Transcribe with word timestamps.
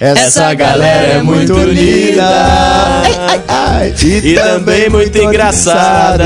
Essa 0.00 0.54
galera 0.54 1.18
é 1.18 1.22
muito 1.22 1.52
linda 1.58 2.24
ai, 2.24 3.12
ai, 3.18 3.40
ai. 3.48 3.94
E, 4.02 4.30
e, 4.30 4.34
também 4.34 4.88
muito 4.88 5.18
engraçada. 5.18 6.24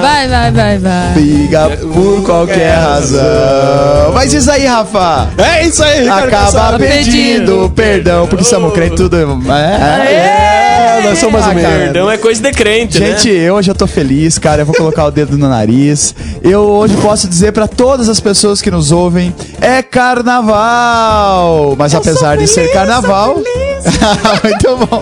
Vai, 0.00 0.28
vai, 0.28 0.52
vai, 0.52 0.78
vai. 0.78 1.12
Briga 1.14 1.70
por 1.92 2.22
qualquer 2.22 2.76
razão. 2.76 4.12
Mas 4.14 4.32
isso 4.32 4.48
aí, 4.48 4.64
Rafa. 4.64 5.28
É 5.36 5.66
isso 5.66 5.82
aí, 5.82 6.08
Acaba 6.08 6.78
pedindo 6.78 7.68
perdão, 7.74 8.28
porque 8.28 8.44
somos 8.44 8.72
crentes 8.72 8.96
tudo. 8.96 9.16
É, 9.16 10.83
é, 10.98 11.02
nós 11.02 11.18
somos 11.18 11.40
mais 11.40 11.46
ou 11.46 11.54
menos. 11.54 11.78
Perdão 11.78 12.10
é 12.10 12.16
coisa 12.18 12.42
de 12.42 12.50
crente, 12.52 12.98
Gente, 12.98 13.30
né? 13.30 13.52
hoje 13.52 13.70
eu 13.70 13.74
tô 13.74 13.86
feliz, 13.86 14.38
cara. 14.38 14.62
Eu 14.62 14.66
vou 14.66 14.74
colocar 14.74 15.04
o 15.06 15.10
dedo 15.10 15.36
no 15.36 15.48
nariz. 15.48 16.14
Eu 16.42 16.60
hoje 16.60 16.96
posso 16.98 17.28
dizer 17.28 17.52
para 17.52 17.66
todas 17.66 18.08
as 18.08 18.20
pessoas 18.20 18.62
que 18.62 18.70
nos 18.70 18.92
ouvem: 18.92 19.34
é 19.60 19.82
carnaval. 19.82 21.74
Mas 21.78 21.92
eu 21.92 21.98
apesar 21.98 22.32
feliz, 22.32 22.50
de 22.50 22.54
ser 22.54 22.72
carnaval. 22.72 23.36
Muito 24.42 24.86
bom. 24.86 25.00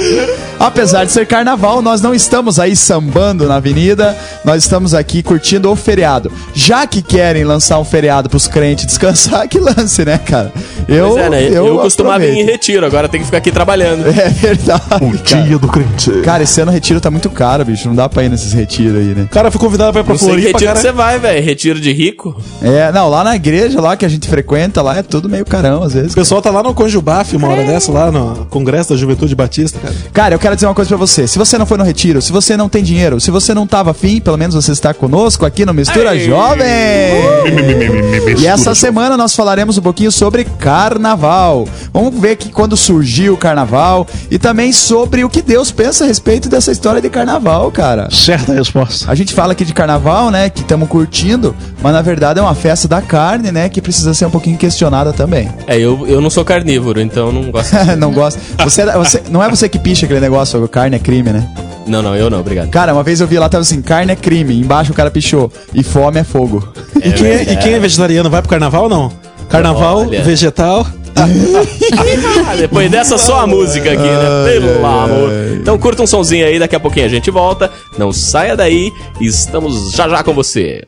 Apesar 0.62 1.04
de 1.04 1.10
ser 1.10 1.26
carnaval, 1.26 1.82
nós 1.82 2.00
não 2.00 2.14
estamos 2.14 2.60
aí 2.60 2.76
sambando 2.76 3.48
na 3.48 3.56
avenida, 3.56 4.16
nós 4.44 4.62
estamos 4.62 4.94
aqui 4.94 5.20
curtindo 5.20 5.68
o 5.68 5.74
feriado. 5.74 6.30
Já 6.54 6.86
que 6.86 7.02
querem 7.02 7.42
lançar 7.42 7.80
um 7.80 7.84
feriado 7.84 8.28
pros 8.28 8.46
crentes 8.46 8.86
descansar, 8.86 9.46
que 9.50 9.58
lance, 9.58 10.04
né, 10.04 10.18
cara? 10.18 10.52
Eu, 10.86 11.18
é, 11.18 11.28
né? 11.28 11.48
eu, 11.48 11.66
eu 11.66 11.78
costumava 11.78 12.20
vir 12.20 12.38
em 12.38 12.44
retiro, 12.44 12.86
agora 12.86 13.08
tem 13.08 13.18
que 13.18 13.26
ficar 13.26 13.38
aqui 13.38 13.50
trabalhando. 13.50 14.06
É 14.06 14.28
verdade. 14.28 15.04
O 15.04 15.16
dia 15.16 15.58
do 15.58 15.66
crente. 15.66 16.10
Cara, 16.22 16.44
esse 16.44 16.60
ano 16.60 16.70
o 16.70 16.74
retiro 16.74 17.00
tá 17.00 17.10
muito 17.10 17.28
caro, 17.28 17.64
bicho. 17.64 17.88
Não 17.88 17.94
dá 17.96 18.08
pra 18.08 18.22
ir 18.22 18.28
nesses 18.28 18.52
retiros 18.52 18.98
aí, 18.98 19.14
né? 19.16 19.26
Cara, 19.32 19.50
fui 19.50 19.60
convidado 19.60 19.90
pra 19.90 20.02
ir 20.02 20.04
pra 20.04 20.16
Floripa, 20.16 20.48
retiro 20.48 20.64
cara. 20.66 20.76
que 20.76 20.82
você 20.82 20.92
vai, 20.92 21.18
velho. 21.18 21.44
Retiro 21.44 21.80
de 21.80 21.92
rico. 21.92 22.40
É, 22.62 22.92
não, 22.92 23.08
lá 23.08 23.24
na 23.24 23.34
igreja, 23.34 23.80
lá 23.80 23.96
que 23.96 24.04
a 24.04 24.08
gente 24.08 24.28
frequenta, 24.28 24.80
lá 24.80 24.96
é 24.96 25.02
tudo 25.02 25.28
meio 25.28 25.44
carão, 25.44 25.82
às 25.82 25.94
vezes. 25.94 26.12
O 26.12 26.14
pessoal 26.14 26.40
tá 26.40 26.50
lá 26.50 26.62
no 26.62 26.72
Conjubaf 26.72 27.34
uma 27.34 27.48
hora 27.48 27.64
dessa, 27.64 27.90
lá 27.90 28.12
no 28.12 28.46
Congresso 28.46 28.90
da 28.90 28.96
Juventude 28.96 29.34
Batista, 29.34 29.80
cara. 29.80 29.94
Cara, 30.12 30.34
eu 30.36 30.38
quero 30.38 30.51
dizer 30.54 30.66
uma 30.66 30.74
coisa 30.74 30.88
pra 30.88 30.96
você. 30.96 31.26
Se 31.26 31.38
você 31.38 31.58
não 31.58 31.66
foi 31.66 31.78
no 31.78 31.84
retiro, 31.84 32.20
se 32.20 32.32
você 32.32 32.56
não 32.56 32.68
tem 32.68 32.82
dinheiro, 32.82 33.20
se 33.20 33.30
você 33.30 33.54
não 33.54 33.66
tava 33.66 33.90
afim, 33.90 34.20
pelo 34.20 34.36
menos 34.36 34.54
você 34.54 34.72
está 34.72 34.92
conosco 34.94 35.44
aqui 35.44 35.64
no 35.64 35.74
Mistura 35.74 36.14
Ei. 36.14 36.26
Jovem. 36.26 36.66
Uh! 36.66 38.40
E 38.40 38.46
essa 38.46 38.74
semana 38.74 39.16
nós 39.16 39.34
falaremos 39.34 39.78
um 39.78 39.82
pouquinho 39.82 40.10
sobre 40.10 40.44
carnaval. 40.44 41.66
Vamos 41.92 42.18
ver 42.20 42.36
que 42.36 42.50
quando 42.50 42.76
surgiu 42.76 43.34
o 43.34 43.36
carnaval 43.36 44.06
e 44.30 44.38
também 44.38 44.72
sobre 44.72 45.24
o 45.24 45.28
que 45.28 45.42
Deus 45.42 45.70
pensa 45.70 46.04
a 46.04 46.06
respeito 46.06 46.48
dessa 46.48 46.72
história 46.72 47.00
de 47.00 47.08
carnaval, 47.08 47.70
cara. 47.70 48.08
Certa 48.10 48.52
resposta. 48.52 49.10
A 49.10 49.14
gente 49.14 49.32
fala 49.32 49.52
aqui 49.52 49.64
de 49.64 49.72
carnaval, 49.72 50.30
né, 50.30 50.50
que 50.50 50.60
estamos 50.60 50.88
curtindo, 50.88 51.54
mas 51.82 51.92
na 51.92 52.02
verdade 52.02 52.38
é 52.38 52.42
uma 52.42 52.54
festa 52.54 52.88
da 52.88 53.00
carne, 53.00 53.52
né, 53.52 53.68
que 53.68 53.80
precisa 53.80 54.14
ser 54.14 54.26
um 54.26 54.30
pouquinho 54.30 54.56
questionada 54.56 55.12
também. 55.12 55.50
É, 55.66 55.76
eu, 55.78 56.06
eu 56.06 56.20
não 56.20 56.30
sou 56.30 56.44
carnívoro, 56.44 57.00
então 57.00 57.30
não 57.32 57.50
gosto. 57.50 57.72
não 57.98 58.12
gosto. 58.12 58.40
Você, 58.64 58.84
você, 58.86 59.22
não 59.30 59.42
é 59.42 59.48
você 59.48 59.68
que 59.68 59.78
picha 59.78 60.06
aquele 60.06 60.20
negócio, 60.20 60.31
carne 60.68 60.96
é 60.96 60.98
crime, 60.98 61.30
né? 61.30 61.48
Não, 61.86 62.02
não, 62.02 62.14
eu 62.14 62.30
não, 62.30 62.40
obrigado. 62.40 62.68
Cara, 62.70 62.92
uma 62.92 63.02
vez 63.02 63.20
eu 63.20 63.26
vi 63.26 63.38
lá, 63.38 63.48
tava 63.48 63.62
assim, 63.62 63.82
carne 63.82 64.12
é 64.12 64.16
crime, 64.16 64.58
embaixo 64.58 64.92
o 64.92 64.94
cara 64.94 65.10
pichou, 65.10 65.50
e 65.74 65.82
fome 65.82 66.20
é 66.20 66.24
fogo. 66.24 66.66
É, 67.00 67.08
e, 67.08 67.12
quem 67.12 67.26
é, 67.26 67.34
é, 67.34 67.52
e 67.52 67.56
quem 67.56 67.74
é 67.74 67.78
vegetariano 67.78 68.30
vai 68.30 68.40
pro 68.40 68.50
carnaval 68.50 68.84
ou 68.84 68.88
não? 68.88 69.12
Carnaval, 69.48 69.98
Olha. 69.98 70.22
vegetal... 70.22 70.86
Depois 72.58 72.90
dessa, 72.90 73.18
só 73.18 73.40
a 73.40 73.46
música 73.46 73.92
aqui, 73.92 74.02
né? 74.02 74.44
Pelo 74.46 74.86
amor. 74.86 75.30
Então 75.60 75.78
curta 75.78 76.02
um 76.02 76.06
sonzinho 76.06 76.46
aí, 76.46 76.58
daqui 76.58 76.74
a 76.74 76.80
pouquinho 76.80 77.04
a 77.04 77.08
gente 77.08 77.30
volta. 77.30 77.70
Não 77.98 78.12
saia 78.12 78.56
daí, 78.56 78.90
estamos 79.20 79.92
já 79.92 80.08
já 80.08 80.22
com 80.22 80.32
você. 80.32 80.86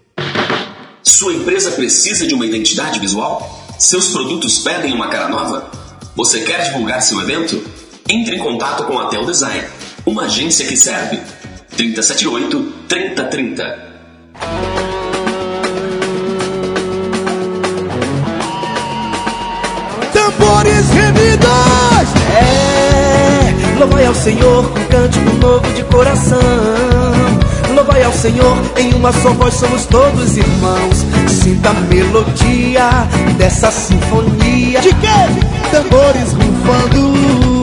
Sua 1.03 1.35
empresa 1.35 1.73
precisa 1.73 2.27
de 2.27 2.35
uma 2.35 2.47
identidade 2.47 2.99
visual? 2.99 3.67
Seus 3.79 4.09
produtos 4.09 4.61
pedem 4.61 4.95
uma 4.95 5.09
cara 5.09 5.29
nova? 5.29 5.71
Você 6.17 6.41
quer 6.41 6.65
divulgar 6.65 7.03
seu 7.03 7.21
evento? 7.21 7.63
Entre 8.09 8.37
em 8.37 8.39
contato 8.39 8.85
com 8.85 8.99
a 8.99 9.07
Tel 9.07 9.25
Design, 9.25 9.65
uma 10.05 10.25
agência 10.25 10.67
que 10.67 10.77
serve. 10.77 11.19
378 11.75 12.61
3030. 12.87 13.79
Tambores 20.13 20.91
reunidos! 20.91 21.49
É, 22.37 23.79
louvai 23.79 24.05
ao 24.07 24.15
Senhor 24.15 24.69
com 24.69 24.85
cântico 24.85 25.31
novo 25.41 25.73
de 25.73 25.83
coração. 25.85 26.39
Louvai 27.75 28.03
ao 28.05 28.13
Senhor, 28.13 28.57
em 28.77 28.93
uma 28.93 29.13
só 29.13 29.31
voz 29.31 29.55
somos 29.55 29.87
todos 29.87 30.37
irmãos. 30.37 31.07
Sinta 31.27 31.71
a 31.71 31.75
melodia 31.75 32.91
dessa 33.39 33.71
sinfonia. 33.71 34.81
De 34.81 34.91
quê? 34.91 35.71
Tambores 35.71 36.33
rufando 36.35 37.54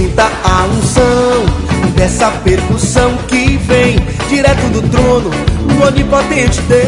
Sinta 0.00 0.32
a 0.44 0.64
unção 0.64 1.44
dessa 1.94 2.30
percussão 2.42 3.14
que 3.28 3.58
vem 3.58 3.98
direto 4.30 4.66
do 4.72 4.80
trono 4.88 5.28
do 5.28 5.86
onipotente 5.86 6.58
Deus, 6.62 6.80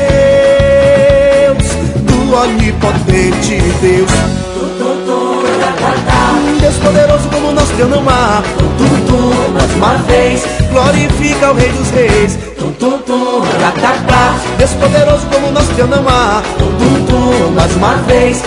do 2.06 2.34
onipotente 2.34 3.60
Deus. 3.82 4.10
Deus 6.58 6.76
poderoso 6.76 7.28
como 7.28 7.52
nosso 7.52 7.74
Deus 7.74 7.90
não 7.90 8.08
há. 8.08 8.42
Mais 9.52 9.74
uma 9.74 9.98
vez, 10.06 10.42
glorifica 10.70 11.50
o 11.50 11.54
Rei 11.54 11.68
dos 11.68 11.90
Reis. 11.90 12.38
Deus 14.56 14.70
poderoso 14.72 15.26
como 15.26 15.52
nosso 15.52 15.70
Deus 15.74 15.90
não 15.90 16.08
há. 16.08 16.42
Mais 17.54 17.76
uma 17.76 17.94
vez, 18.06 18.42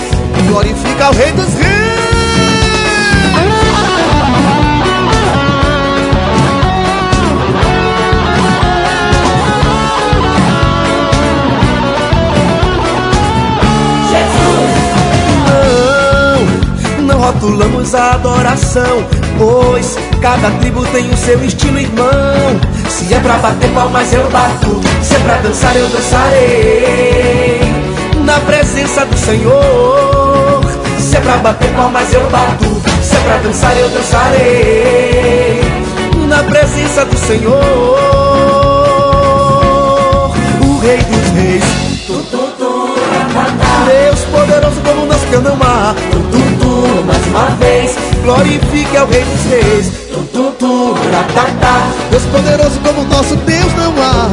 glorifica 0.48 1.12
o 1.12 1.14
Rei 1.14 1.32
dos 1.34 1.54
Reis. 1.54 1.95
Rotulamos 17.36 17.94
a 17.94 18.14
adoração, 18.14 19.06
pois 19.38 19.98
cada 20.22 20.50
tribo 20.60 20.86
tem 20.88 21.10
o 21.10 21.18
seu 21.18 21.44
estilo, 21.44 21.80
irmão. 21.80 22.08
Se 22.90 23.14
é 23.14 23.20
pra 23.20 23.34
bater 23.38 23.70
palmas, 23.72 24.14
eu 24.14 24.30
bato, 24.30 24.82
se 25.02 25.16
é 25.16 25.20
pra 25.20 25.36
dançar, 25.38 25.76
eu 25.76 25.88
dançarei. 25.90 27.60
Na 28.24 28.40
presença 28.40 29.06
do 29.06 29.18
Senhor, 29.18 30.62
se 30.98 31.18
é 31.18 31.20
pra 31.20 31.38
bater 31.38 31.70
palmas, 31.72 32.14
eu 32.14 32.28
bato, 32.30 32.82
se 33.04 33.16
é 33.16 33.20
pra 33.20 33.38
dançar, 33.38 33.78
eu 33.78 33.90
dançarei. 33.90 35.62
Na 36.28 36.44
presença 36.44 37.06
do 37.06 37.18
Senhor, 37.18 37.54
o 40.62 40.80
Rei 40.80 40.98
dos 40.98 41.30
Reis. 41.32 41.64
Deus 43.86 44.20
poderoso 44.32 44.82
como 44.82 45.06
não 45.42 45.58
há 45.62 45.94
mais 47.06 47.26
uma 47.28 47.46
vez. 47.56 47.96
Glorifique 48.24 48.98
ao 48.98 49.08
Rei 49.08 49.24
dos 49.24 49.46
Reis. 49.52 49.92
Tum, 50.12 50.26
tum, 50.26 50.52
tum, 50.54 50.94
ratatá. 50.94 51.88
Deus 52.10 52.24
poderoso 52.24 52.80
como 52.80 53.04
nosso 53.06 53.36
Deus 53.38 53.74
não 53.76 53.94
há. 54.02 54.30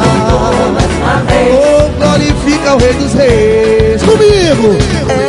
mais 0.72 0.90
uma 0.96 1.16
vez. 1.30 1.54
Oh, 1.54 1.98
glorifica 1.98 2.70
ao 2.70 2.78
Rei 2.78 2.92
dos 2.94 3.12
Reis. 3.12 4.02
Comigo! 4.02 5.22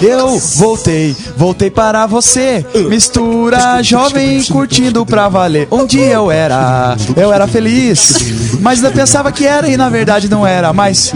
Eu 0.00 0.38
voltei, 0.38 1.16
voltei 1.36 1.70
para 1.70 2.06
você. 2.06 2.64
Mistura 2.88 3.82
jovem 3.82 4.40
curtindo 4.44 5.04
pra 5.04 5.28
valer. 5.28 5.66
Um 5.72 5.84
dia 5.84 6.12
eu 6.12 6.30
era, 6.30 6.96
eu 7.16 7.32
era 7.32 7.48
feliz. 7.48 8.14
Mas 8.60 8.82
eu 8.82 8.92
pensava 8.92 9.32
que 9.32 9.44
era 9.44 9.68
e 9.68 9.76
na 9.76 9.88
verdade 9.88 10.28
não 10.28 10.46
era. 10.46 10.72
Mas. 10.72 11.12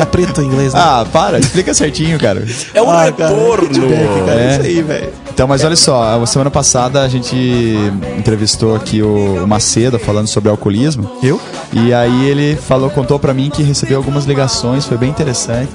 é 0.00 0.04
preto 0.06 0.42
em 0.42 0.46
inglês, 0.46 0.74
né? 0.74 0.80
Ah, 0.82 1.06
para, 1.12 1.38
explica 1.38 1.72
certinho, 1.74 2.18
cara. 2.18 2.44
É 2.74 2.82
um 2.82 2.90
Ah, 2.90 3.12
cara, 3.12 3.34
retorno. 3.34 3.68
feedback, 3.72 4.24
cara, 4.26 4.40
É. 4.40 4.50
isso 4.52 4.60
aí, 4.62 4.82
velho. 4.82 5.12
Então, 5.36 5.46
mas 5.46 5.62
olha 5.62 5.76
só, 5.76 6.22
a 6.22 6.26
semana 6.26 6.50
passada 6.50 7.02
a 7.02 7.08
gente 7.08 7.36
entrevistou 8.16 8.74
aqui 8.74 9.02
o, 9.02 9.44
o 9.44 9.46
Macedo 9.46 9.98
falando 9.98 10.26
sobre 10.26 10.48
alcoolismo. 10.48 11.10
Eu? 11.22 11.38
E 11.74 11.92
aí 11.92 12.24
ele 12.24 12.56
falou, 12.56 12.88
contou 12.88 13.18
pra 13.18 13.34
mim 13.34 13.50
que 13.50 13.62
recebeu 13.62 13.98
algumas 13.98 14.24
ligações, 14.24 14.86
foi 14.86 14.96
bem 14.96 15.10
interessante. 15.10 15.70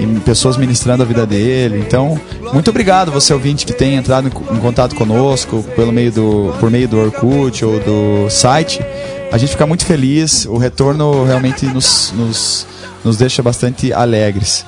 E 0.00 0.06
pessoas 0.18 0.56
ministrando 0.56 1.04
a 1.04 1.06
vida 1.06 1.24
dele. 1.24 1.78
Então, 1.78 2.20
muito 2.52 2.70
obrigado 2.70 3.12
você 3.12 3.32
ouvinte 3.32 3.64
que 3.64 3.72
tem 3.72 3.94
entrado 3.94 4.26
em, 4.26 4.56
em 4.56 4.58
contato 4.58 4.96
conosco 4.96 5.64
pelo 5.76 5.92
meio 5.92 6.10
do, 6.10 6.52
por 6.58 6.68
meio 6.68 6.88
do 6.88 6.98
Orkut 6.98 7.64
ou 7.64 7.78
do 7.78 8.28
site. 8.28 8.84
A 9.30 9.38
gente 9.38 9.50
fica 9.50 9.64
muito 9.64 9.86
feliz. 9.86 10.44
O 10.44 10.56
retorno 10.56 11.24
realmente 11.24 11.66
nos, 11.66 12.12
nos, 12.16 12.66
nos 13.04 13.16
deixa 13.16 13.44
bastante 13.44 13.92
alegres. 13.92 14.66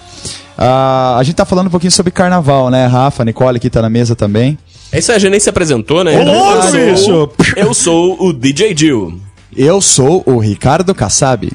Ah, 0.59 1.17
a 1.19 1.23
gente 1.23 1.37
tá 1.37 1.45
falando 1.45 1.67
um 1.67 1.71
pouquinho 1.71 1.93
sobre 1.93 2.11
carnaval, 2.11 2.71
né? 2.71 2.87
Rafa, 2.87 3.25
Nicole 3.25 3.57
aqui 3.59 3.69
tá 3.69 3.83
na 3.83 3.91
mesa 3.91 4.17
também. 4.17 4.59
É 4.91 4.99
isso 4.99 5.11
aí, 5.11 5.17
a 5.17 5.19
gente 5.19 5.31
nem 5.31 5.41
se 5.41 5.51
apresentou, 5.51 6.03
né? 6.03 6.19
Ô, 6.19 6.25
louco, 6.25 6.77
eu, 6.77 6.97
sou, 6.97 7.27
bicho! 7.27 7.55
eu 7.57 7.75
sou 7.75 8.17
o 8.23 8.33
DJ 8.33 8.75
Jill. 8.77 9.21
Eu 9.55 9.81
sou 9.81 10.23
o 10.27 10.39
Ricardo 10.39 10.95
Kassab. 10.95 11.51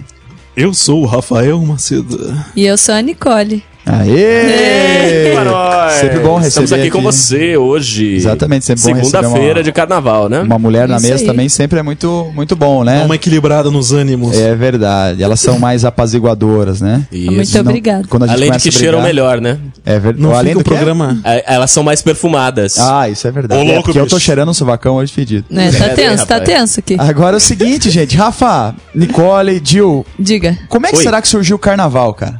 Eu 0.55 0.73
sou 0.73 1.01
o 1.01 1.05
Rafael 1.05 1.59
Macedo. 1.59 2.37
E 2.55 2.65
eu 2.65 2.77
sou 2.77 2.93
a 2.93 3.01
Nicole. 3.01 3.63
Aê! 3.85 5.33
Nós. 5.43 5.93
Sempre 5.93 6.19
bom 6.19 6.35
receber 6.37 6.63
Estamos 6.65 6.71
aqui, 6.73 6.89
com 6.91 7.01
você 7.01 7.57
hoje. 7.57 8.15
Exatamente, 8.15 8.63
sempre 8.65 8.83
bom 8.83 8.93
receber 8.99 9.05
Segunda-feira 9.23 9.63
de 9.63 9.71
carnaval, 9.71 10.29
né? 10.29 10.39
Uma 10.41 10.57
mulher 10.59 10.87
na 10.87 10.97
Isso 10.97 11.07
mesa 11.07 11.19
aí. 11.21 11.25
também 11.27 11.49
sempre 11.49 11.79
é 11.79 11.83
muito, 11.83 12.31
muito 12.33 12.55
bom, 12.55 12.83
né? 12.83 12.99
Dá 12.99 13.05
uma 13.05 13.15
equilibrada 13.15 13.69
nos 13.71 13.91
ânimos. 13.91 14.37
É 14.37 14.55
verdade. 14.55 15.21
Elas 15.23 15.39
são 15.39 15.57
mais 15.59 15.83
apaziguadoras, 15.83 16.79
né? 16.79 17.05
Isso. 17.11 17.31
Muito 17.31 17.53
Não- 17.53 17.61
obrigado. 17.61 18.07
Quando 18.07 18.23
a 18.23 18.27
gente 18.27 18.35
Além 18.37 18.51
de 18.51 18.59
que 18.59 18.69
a 18.69 18.71
cheiram 18.71 19.01
brigar- 19.01 19.03
melhor, 19.07 19.41
né? 19.41 19.57
É 19.85 19.99
verdade. 19.99 20.21
Não 20.21 20.35
Além 20.35 20.53
do 20.53 20.61
é? 20.61 20.63
programa... 20.63 21.19
É, 21.23 21.53
Elas 21.55 21.71
são 21.71 21.83
mais 21.83 22.01
perfumadas. 22.01 22.77
Ah, 22.79 23.09
isso 23.09 23.27
é 23.27 23.31
verdade. 23.31 23.59
Ô, 23.61 23.63
é 23.63 23.67
louco, 23.67 23.83
porque 23.85 23.99
eu 23.99 24.07
tô 24.07 24.15
bicho. 24.15 24.25
cheirando 24.25 24.49
um 24.49 24.53
sovacão 24.53 24.95
hoje 24.95 25.11
fedido. 25.11 25.45
Né, 25.49 25.71
tá 25.71 25.85
É, 25.85 25.89
tenso, 25.89 26.25
tá 26.25 26.39
tenso 26.39 26.79
aqui. 26.79 26.95
Agora 26.99 27.35
é 27.35 27.37
o 27.37 27.41
seguinte, 27.41 27.89
gente. 27.89 28.15
Rafa, 28.15 28.75
Nicole, 28.93 29.61
Jill, 29.63 30.05
Diga. 30.19 30.57
como 30.69 30.85
é 30.87 30.91
que 30.91 30.97
Oi. 30.97 31.03
será 31.03 31.21
que 31.21 31.27
surgiu 31.27 31.55
o 31.55 31.59
carnaval, 31.59 32.13
cara? 32.13 32.39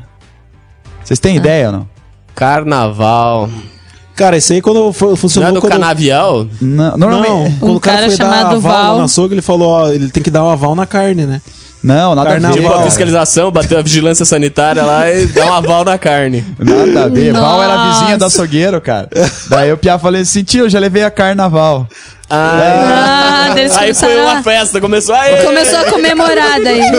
Vocês 1.04 1.20
têm 1.20 1.36
ideia 1.38 1.68
ou 1.68 1.72
não? 1.74 1.90
Carnaval. 2.36 3.50
Cara, 4.16 4.38
isso 4.38 4.54
aí 4.54 4.62
quando 4.62 4.92
foi, 4.94 5.10
Não 5.10 5.16
funcionou... 5.16 5.50
é 5.50 5.54
do 5.54 5.62
quando... 5.62 5.72
canavial? 5.74 6.46
Não, 6.62 6.92
Não, 6.92 6.98
normalmente. 6.98 7.58
quando 7.60 7.72
Um 7.72 7.76
o 7.76 7.80
cara, 7.80 7.98
cara 7.98 8.10
foi 8.10 8.18
dar 8.18 8.26
chamado 8.26 8.56
aval 8.58 8.72
Val. 8.72 8.98
no 9.00 9.04
açougue, 9.06 9.34
ele 9.36 9.42
falou, 9.42 9.70
ó, 9.70 9.90
ele 9.90 10.10
tem 10.10 10.22
que 10.22 10.30
dar 10.30 10.44
um 10.44 10.50
aval 10.50 10.76
na 10.76 10.86
carne, 10.86 11.26
né? 11.26 11.42
Não, 11.84 12.14
nada 12.14 12.30
Carnaval. 12.30 12.56
a 12.58 12.62
ver. 12.62 12.68
Tipo, 12.68 12.80
a 12.80 12.84
fiscalização, 12.84 13.52
bateu 13.52 13.80
a 13.80 13.82
vigilância 13.82 14.24
sanitária 14.24 14.84
lá 14.84 15.12
e 15.12 15.26
dá 15.26 15.46
um 15.48 15.54
aval 15.54 15.84
na 15.84 15.98
carne. 15.98 16.46
Nada 16.60 17.06
a 17.06 17.08
ver. 17.08 17.34
Val 17.34 17.64
era 17.64 17.74
a 17.74 17.92
vizinha 17.92 18.18
do 18.20 18.26
açougueiro, 18.26 18.80
cara. 18.80 19.10
Daí 19.50 19.72
o 19.74 19.78
Pia 19.78 19.98
falei 19.98 20.22
assim, 20.22 20.44
tio, 20.44 20.66
eu 20.66 20.70
já 20.70 20.78
levei 20.80 21.04
a 21.04 21.10
carnaval. 21.10 21.88
Ah, 22.32 23.48
Ah, 23.54 23.60
eles 23.60 23.76
aí 23.78 23.94
foi 23.94 24.16
uma 24.22 24.40
a- 24.40 24.44
festa, 24.44 24.80
começou 24.80 25.14
aí. 25.16 25.44
Começou 25.44 25.80
a 25.80 25.86
comemorar 25.92 26.62
daí. 26.64 26.82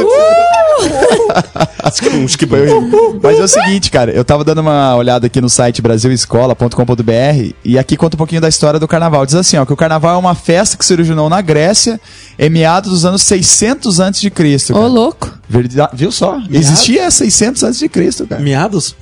Mas 3.22 3.38
é 3.38 3.42
o 3.42 3.48
seguinte, 3.48 3.90
cara, 3.90 4.10
eu 4.12 4.24
tava 4.24 4.44
dando 4.44 4.60
uma 4.60 4.94
olhada 4.96 5.26
aqui 5.26 5.40
no 5.40 5.48
site 5.48 5.80
brasilescola.com.br 5.82 7.54
e 7.64 7.78
aqui 7.78 7.96
conta 7.96 8.16
um 8.16 8.18
pouquinho 8.18 8.40
da 8.40 8.48
história 8.48 8.78
do 8.80 8.86
carnaval. 8.88 9.24
Diz 9.26 9.34
assim, 9.34 9.56
ó, 9.56 9.64
que 9.64 9.72
o 9.72 9.76
carnaval 9.76 10.14
é 10.14 10.18
uma 10.18 10.34
festa 10.34 10.76
que 10.76 10.84
se 10.84 10.92
originou 10.92 11.28
na 11.28 11.40
Grécia 11.40 12.00
em 12.38 12.48
meados 12.50 12.90
dos 12.90 13.04
anos 13.04 13.22
600 13.22 14.00
a.C. 14.00 14.26
Ô, 14.72 14.74
cara. 14.74 14.86
louco. 14.86 15.30
Verdade, 15.48 15.90
viu 15.94 16.10
só? 16.12 16.38
Existia 16.50 17.10
600 17.10 17.64
a.C., 17.64 17.88
cara. 18.28 18.40
Miados? 18.40 18.94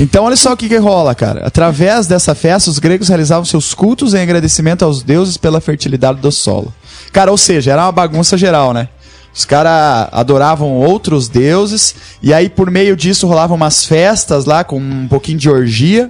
Então, 0.00 0.24
olha 0.24 0.36
só 0.36 0.52
o 0.52 0.56
que, 0.56 0.68
que 0.68 0.76
rola, 0.76 1.14
cara. 1.14 1.46
Através 1.46 2.06
dessa 2.06 2.34
festa, 2.34 2.70
os 2.70 2.78
gregos 2.78 3.08
realizavam 3.08 3.44
seus 3.44 3.74
cultos 3.74 4.14
em 4.14 4.20
agradecimento 4.20 4.84
aos 4.84 5.02
deuses 5.02 5.36
pela 5.36 5.60
fertilidade 5.60 6.20
do 6.20 6.32
solo. 6.32 6.72
Cara, 7.12 7.30
ou 7.30 7.38
seja, 7.38 7.72
era 7.72 7.82
uma 7.84 7.92
bagunça 7.92 8.36
geral, 8.36 8.72
né? 8.72 8.88
Os 9.34 9.44
caras 9.44 10.08
adoravam 10.12 10.72
outros 10.74 11.28
deuses, 11.28 11.94
e 12.22 12.32
aí 12.32 12.48
por 12.48 12.70
meio 12.70 12.96
disso 12.96 13.26
rolavam 13.26 13.56
umas 13.56 13.84
festas 13.84 14.44
lá 14.44 14.62
com 14.62 14.78
um 14.78 15.08
pouquinho 15.08 15.38
de 15.38 15.50
orgia. 15.50 16.08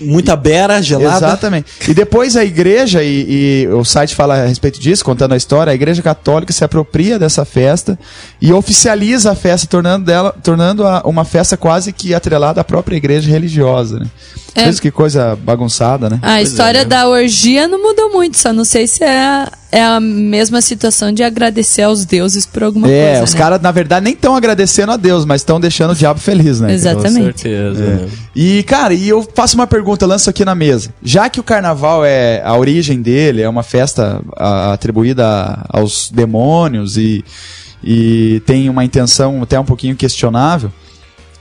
Muita 0.00 0.36
beira, 0.36 0.82
gelada. 0.82 1.26
Exatamente. 1.26 1.66
E 1.88 1.94
depois 1.94 2.36
a 2.36 2.44
igreja, 2.44 3.02
e, 3.02 3.64
e 3.64 3.68
o 3.68 3.84
site 3.84 4.14
fala 4.14 4.34
a 4.34 4.46
respeito 4.46 4.78
disso, 4.78 5.04
contando 5.04 5.32
a 5.32 5.36
história, 5.36 5.70
a 5.70 5.74
igreja 5.74 6.02
católica 6.02 6.52
se 6.52 6.62
apropria 6.64 7.18
dessa 7.18 7.44
festa 7.44 7.98
e 8.40 8.52
oficializa 8.52 9.32
a 9.32 9.34
festa, 9.34 9.66
tornando, 9.66 10.04
dela, 10.04 10.34
tornando 10.42 10.86
a, 10.86 11.02
uma 11.06 11.24
festa 11.24 11.56
quase 11.56 11.92
que 11.92 12.14
atrelada 12.14 12.60
à 12.60 12.64
própria 12.64 12.96
igreja 12.96 13.30
religiosa, 13.30 13.98
né? 14.00 14.06
É. 14.54 14.64
Veja 14.64 14.80
que 14.80 14.90
coisa 14.90 15.36
bagunçada, 15.36 16.08
né? 16.08 16.18
A 16.22 16.40
história 16.40 16.82
da 16.84 17.06
orgia 17.08 17.68
não 17.68 17.82
mudou 17.82 18.10
muito, 18.10 18.38
só 18.38 18.54
não 18.54 18.64
sei 18.64 18.86
se 18.86 19.04
é 19.04 19.18
a, 19.20 19.52
é 19.70 19.82
a 19.82 20.00
mesma 20.00 20.62
situação 20.62 21.12
de 21.12 21.22
agradecer 21.22 21.82
aos 21.82 22.06
deuses 22.06 22.46
por 22.46 22.62
alguma 22.62 22.90
É, 22.90 23.08
coisa. 23.10 23.24
os 23.24 23.34
né? 23.34 23.38
caras, 23.38 23.60
na 23.60 23.70
verdade, 23.70 24.04
nem 24.04 24.14
estão 24.14 24.34
agradecendo 24.34 24.92
a 24.92 24.96
Deus, 24.96 25.26
mas 25.26 25.42
estão 25.42 25.60
deixando 25.60 25.90
o 25.90 25.94
diabo 25.94 26.18
feliz, 26.20 26.58
né? 26.58 26.68
Com 26.68 26.72
Exatamente. 26.74 27.42
certeza. 27.42 27.84
né? 27.84 28.08
E, 28.34 28.62
cara, 28.62 28.94
e 28.94 29.06
eu 29.06 29.26
faço 29.34 29.56
uma 29.56 29.66
pergunta, 29.66 29.85
lanço 30.06 30.28
aqui 30.30 30.44
na 30.44 30.54
mesa. 30.54 30.90
Já 31.02 31.28
que 31.28 31.38
o 31.40 31.42
carnaval 31.44 32.04
é 32.04 32.42
a 32.44 32.56
origem 32.56 33.00
dele, 33.02 33.42
é 33.42 33.48
uma 33.48 33.62
festa 33.62 34.20
a- 34.36 34.72
atribuída 34.72 35.64
aos 35.68 36.10
demônios 36.10 36.96
e, 36.96 37.24
e 37.82 38.42
tem 38.46 38.68
uma 38.68 38.84
intenção 38.84 39.42
até 39.42 39.58
um 39.60 39.64
pouquinho 39.64 39.94
questionável, 39.96 40.72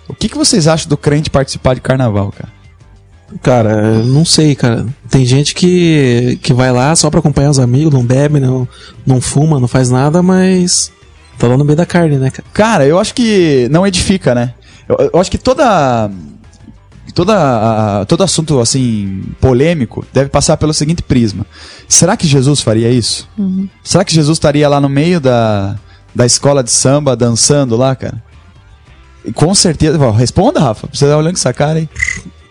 o 0.08 0.14
que, 0.14 0.30
que 0.30 0.38
vocês 0.38 0.68
acham 0.68 0.88
do 0.90 0.98
crente 0.98 1.30
participar 1.30 1.74
de 1.74 1.82
carnaval, 1.82 2.32
cara? 2.32 2.54
Cara, 3.42 4.04
não 4.04 4.24
sei, 4.24 4.54
cara. 4.56 4.86
Tem 5.10 5.26
gente 5.26 5.56
que, 5.56 6.38
que 6.44 6.54
vai 6.54 6.72
lá 6.72 6.96
só 6.96 7.10
pra 7.10 7.20
acompanhar 7.20 7.50
os 7.50 7.58
amigos, 7.60 7.92
não 7.92 8.04
bebe, 8.06 8.40
não, 8.40 8.68
não 9.06 9.20
fuma, 9.20 9.60
não 9.60 9.68
faz 9.68 9.90
nada, 9.90 10.22
mas 10.22 10.92
tá 11.40 11.48
lá 11.48 11.58
no 11.58 11.66
meio 11.66 11.76
da 11.76 11.86
carne, 11.88 12.18
né, 12.18 12.30
cara? 12.30 12.48
Cara, 12.54 12.86
eu 12.86 13.00
acho 13.00 13.14
que 13.16 13.68
não 13.72 13.86
edifica, 13.86 14.36
né? 14.36 14.54
Eu, 14.88 15.10
eu 15.14 15.20
acho 15.20 15.32
que 15.32 15.40
toda. 15.40 16.10
Toda, 17.16 18.06
todo 18.10 18.24
assunto 18.26 18.60
assim 18.60 19.24
polêmico 19.40 20.06
deve 20.12 20.30
passar 20.30 20.58
pelo 20.58 20.74
seguinte 20.74 21.02
prisma: 21.02 21.46
será 21.88 22.18
que 22.18 22.28
Jesus 22.28 22.60
faria 22.60 22.92
isso? 22.92 23.28
Será 23.82 24.04
que 24.04 24.14
Jesus 24.14 24.36
estaria 24.36 24.68
lá 24.68 24.82
no 24.82 24.90
meio 24.90 25.22
da, 25.22 25.78
da 26.14 26.26
escola 26.26 26.62
de 26.62 26.72
samba 26.72 27.16
dançando 27.16 27.78
lá, 27.78 27.96
cara? 27.96 28.22
E 29.24 29.32
com 29.32 29.56
certeza. 29.56 29.98
Responda, 30.12 30.60
Rafa. 30.60 30.90
Você 30.92 31.08
tá 31.08 31.18
olhando 31.18 31.32
com 31.32 31.40
essa 31.40 31.54
cara 31.54 31.80
aí. 31.80 31.90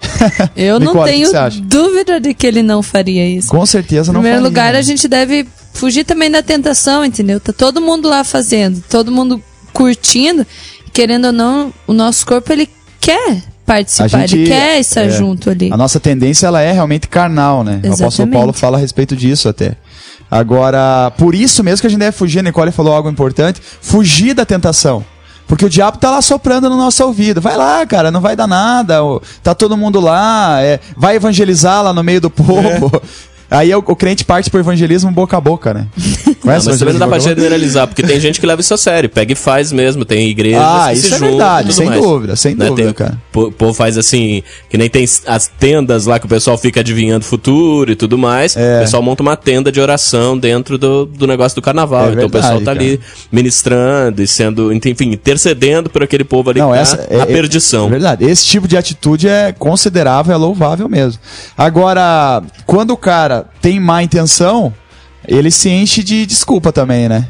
Eu 0.57 0.81
não 0.81 0.95
Nicole, 0.95 1.11
o 1.11 1.27
que 1.27 1.33
tenho 1.33 1.63
dúvida 1.63 2.19
de 2.19 2.33
que 2.33 2.47
ele 2.47 2.63
não 2.63 2.83
faria 2.83 3.29
isso. 3.29 3.49
Com 3.49 3.67
certeza 3.67 4.11
Em 4.11 4.15
não 4.15 4.23
primeiro 4.23 4.43
faria, 4.43 4.49
lugar, 4.49 4.73
né? 4.73 4.79
a 4.79 4.83
gente 4.83 5.07
deve 5.07 5.47
fugir 5.75 6.05
também 6.05 6.31
da 6.31 6.43
tentação, 6.43 7.05
entendeu? 7.05 7.39
Tá 7.39 7.53
todo 7.53 7.83
mundo 7.83 8.09
lá 8.09 8.25
fazendo, 8.25 8.83
todo 8.89 9.13
mundo 9.13 9.43
curtindo, 9.75 10.47
querendo 10.91 11.27
ou 11.27 11.33
não, 11.33 11.73
o 11.87 11.93
nosso 11.93 12.25
corpo 12.27 12.51
ele 12.53 12.69
quer 13.01 13.43
participar, 13.67 14.05
A 14.05 14.09
gente- 14.27 14.37
ele 14.37 14.47
quer 14.49 14.79
estar 14.81 15.03
é, 15.03 15.11
junto 15.11 15.51
ali. 15.51 15.73
A 15.73 15.77
nossa 15.77 15.99
tendência 15.99 16.47
ela 16.47 16.61
é 16.61 16.73
realmente 16.73 17.09
carnal, 17.09 17.65
né? 17.65 17.75
O 17.75 17.87
apóstolo 17.87 18.07
Exatamente. 18.09 18.33
Paulo 18.35 18.53
fala 18.53 18.77
a 18.77 18.81
respeito 18.81 19.17
disso 19.17 19.49
até. 19.49 19.77
Agora, 20.31 21.13
por 21.17 21.35
isso 21.35 21.63
mesmo 21.63 21.81
que 21.81 21.87
a 21.87 21.91
gente 21.91 22.01
deve 22.01 22.13
fugir, 22.17 22.41
a 22.41 22.43
Nicole 22.43 22.73
falou 22.73 22.93
algo 22.95 23.09
importante, 23.09 23.61
fugir 23.81 24.35
da 24.35 24.45
tentação. 24.45 25.05
Porque 25.47 25.65
o 25.65 25.69
diabo 25.69 25.99
tá 25.99 26.11
lá 26.11 26.23
soprando 26.23 26.71
no 26.71 26.77
nosso 26.77 27.05
ouvido. 27.05 27.39
Vai 27.41 27.57
lá, 27.57 27.85
cara, 27.87 28.11
não 28.11 28.21
vai 28.21 28.35
dar 28.35 28.47
nada. 28.47 28.97
Tá 29.43 29.55
todo 29.55 29.77
mundo 29.77 30.01
lá. 30.01 30.59
é, 30.63 30.81
vai 30.97 31.17
evangelizar 31.17 31.83
lá 31.83 31.93
no 31.93 32.03
meio 32.03 32.21
do 32.21 32.31
povo. 32.31 32.91
Aí 33.51 33.75
o, 33.75 33.79
o 33.79 33.97
crente 33.97 34.25
parte 34.25 34.51
pro 34.51 34.61
evangelismo 34.61 35.11
boca 35.11 35.37
a 35.37 35.41
boca, 35.41 35.73
né? 35.75 35.87
Não, 36.45 36.51
Conhece 36.51 36.69
mas 36.69 36.79
também 36.79 36.93
não 36.93 37.01
dá 37.01 37.09
pra 37.09 37.19
generalizar, 37.19 37.87
porque 37.89 38.03
tem 38.03 38.21
gente 38.21 38.39
que 38.39 38.45
leva 38.45 38.61
isso 38.61 38.75
a 38.75 38.77
sério, 38.77 39.09
pega 39.09 39.33
e 39.33 39.35
faz 39.35 39.73
mesmo, 39.73 40.05
tem 40.05 40.29
igrejas 40.29 40.61
Ah, 40.63 40.93
isso 40.93 41.07
é 41.07 41.11
juntam 41.19 41.29
verdade, 41.31 41.73
sem 41.73 41.87
mais. 41.87 42.03
dúvida, 42.03 42.37
sem 42.37 42.55
Né, 42.55 42.67
dúvida, 42.67 42.85
tem- 42.89 42.93
cara. 42.93 43.19
O 43.35 43.51
povo 43.51 43.73
faz 43.73 43.97
assim, 43.97 44.43
que 44.69 44.77
nem 44.77 44.91
tem 44.91 45.07
as 45.27 45.49
tendas 45.59 46.05
lá 46.05 46.19
que 46.19 46.27
o 46.27 46.29
pessoal 46.29 46.59
fica 46.59 46.81
adivinhando 46.81 47.25
o 47.25 47.27
futuro 47.27 47.91
e 47.93 47.97
tudo 47.97 48.19
mais. 48.19 48.55
É. 48.59 48.77
O 48.77 48.81
pessoal 48.83 49.03
monta 49.03 49.23
uma 49.23 49.37
tenda 49.39 49.73
de 49.73 49.81
oração 49.81 50.37
dentro 50.37 50.77
do, 50.77 51.07
do 51.07 51.27
negócio 51.27 51.57
do 51.57 51.63
carnaval. 51.63 52.11
É 52.11 52.13
então 52.13 52.27
o 52.27 52.31
pessoal 52.31 52.57
verdade, 52.59 52.79
tá 52.79 52.85
ali 52.85 53.01
ministrando 53.33 54.23
e 54.23 54.27
sendo, 54.27 54.71
enfim, 54.71 55.13
intercedendo 55.13 55.89
por 55.89 56.03
aquele 56.03 56.25
povo 56.25 56.51
ali 56.51 56.61
Não, 56.61 56.73
que 56.73 56.79
essa 56.79 56.99
tá 56.99 57.17
na 57.17 57.23
é, 57.23 57.27
perdição. 57.27 57.87
É 57.87 57.91
verdade. 57.91 58.25
Esse 58.27 58.45
tipo 58.45 58.69
de 58.69 58.77
atitude 58.77 59.29
é 59.29 59.51
considerável, 59.59 60.35
é 60.35 60.37
louvável 60.37 60.91
mesmo. 60.91 61.19
Agora, 61.57 62.43
quando 62.67 62.91
o 62.91 62.97
cara 62.99 63.34
cara 63.35 63.47
tem 63.61 63.81
má 63.81 64.03
intenção, 64.03 64.73
ele 65.27 65.51
se 65.51 65.69
enche 65.69 66.03
de 66.03 66.27
desculpa 66.27 66.73
também, 66.73 67.09
né? 67.09 67.29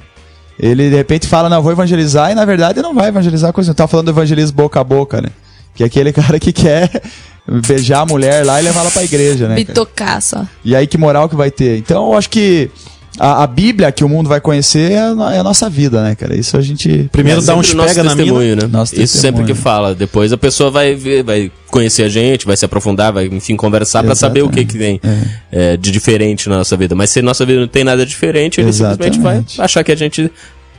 Ele 0.58 0.88
de 0.88 0.96
repente 0.96 1.26
fala, 1.26 1.49
não, 1.49 1.62
vou 1.62 1.73
evangelizar, 1.73 2.30
e 2.30 2.34
na 2.34 2.44
verdade 2.44 2.80
não 2.80 2.94
vai 2.94 3.08
evangelizar 3.08 3.52
coisa. 3.52 3.70
Não 3.70 3.75
tá 3.75 3.88
falando 3.88 4.06
do 4.06 4.12
evangelismo 4.12 4.56
boca 4.56 4.80
a 4.80 4.84
boca, 4.84 5.20
né? 5.20 5.30
Que 5.75 5.82
é 5.82 5.87
aquele 5.87 6.12
cara 6.14 6.38
que 6.38 6.52
quer 6.52 6.90
beijar 7.66 8.00
a 8.00 8.06
mulher 8.06 8.44
lá 8.44 8.61
e 8.61 8.64
levar 8.64 8.80
ela 8.80 8.90
pra 8.90 9.02
igreja, 9.02 9.49
né? 9.49 9.56
Me 9.56 9.64
cara? 9.64 9.75
tocar 9.75 10.23
só. 10.23 10.46
E 10.64 10.76
aí 10.76 10.87
que 10.87 10.96
moral 10.96 11.28
que 11.28 11.37
vai 11.37 11.50
ter? 11.50 11.78
Então 11.78 12.12
eu 12.12 12.18
acho 12.18 12.30
que 12.30 12.70
a, 13.18 13.44
a 13.44 13.47
Bíblia 13.47 13.92
que 13.92 14.02
o 14.04 14.09
mundo 14.09 14.28
vai 14.28 14.40
conhecer 14.40 14.92
é 14.92 14.99
a, 14.99 15.35
é 15.35 15.38
a 15.38 15.42
nossa 15.44 15.71
vida, 15.71 16.02
né, 16.02 16.14
cara? 16.14 16.37
Isso 16.37 16.56
a 16.56 16.61
gente. 16.61 17.09
Primeiro 17.12 17.40
É 17.40 17.44
dá 17.44 17.54
uns 17.54 17.73
nosso 17.73 17.88
pega 17.88 18.02
na 18.02 18.14
mina. 18.14 18.25
testemunho, 18.25 18.56
né? 18.56 18.66
Nosso 18.66 19.00
Isso 19.00 19.18
sempre 19.18 19.44
que 19.44 19.54
fala. 19.54 19.94
Depois 19.94 20.33
a 20.33 20.37
pessoa 20.37 20.71
vai 20.71 20.94
ver, 20.94 21.23
vai 21.23 21.50
conhecer 21.71 22.02
a 22.04 22.09
gente, 22.09 22.44
vai 22.47 22.56
se 22.56 22.64
aprofundar, 22.64 23.12
vai, 23.12 23.26
enfim, 23.26 23.56
conversar 23.56 24.02
pra 24.02 24.14
saber 24.14 24.42
o 24.42 24.49
que, 24.49 24.64
que 24.64 24.78
tem 24.78 25.00
é, 25.52 25.76
de 25.76 25.90
diferente 25.90 26.49
na 26.49 26.56
nossa 26.59 26.76
vida. 26.76 26.94
Mas 26.94 27.11
se 27.11 27.23
nossa 27.23 27.44
vida 27.47 27.61
não 27.61 27.68
tem 27.68 27.85
nada 27.85 28.04
diferente, 28.04 28.61
ele 28.61 28.73
simplesmente 28.73 29.18
vai 29.21 29.35
Exatamente. 29.37 29.61
achar 29.61 29.85
que 29.85 29.92
a 29.92 29.97
gente 29.97 30.30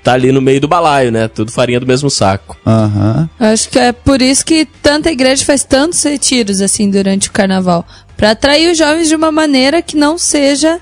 tá 0.04 0.14
ali 0.14 0.32
no 0.32 0.40
meio 0.42 0.62
do 0.62 0.68
balaio, 0.68 1.12
né? 1.12 1.28
Tudo 1.28 1.52
farinha 1.52 1.80
do 1.80 1.88
mesmo 1.88 2.10
saco. 2.10 2.56
Aham. 2.66 3.28
Eu 3.40 3.48
Acho 3.48 3.70
que 3.70 3.80
é 3.80 3.92
por 3.92 4.22
isso 4.22 4.46
que 4.46 4.66
tanta 4.82 5.10
igreja 5.12 5.44
faz 5.44 5.64
tantos 5.64 6.04
retiros 6.04 6.62
assim 6.62 6.90
durante 6.92 7.30
o 7.30 7.32
carnaval. 7.32 7.86
Pra 8.16 8.32
atrair 8.32 8.72
os 8.72 8.78
jovens 8.78 9.08
de 9.08 9.16
uma 9.16 9.32
maneira 9.32 9.82
que 9.82 9.98
não 9.98 10.18
seja 10.18 10.80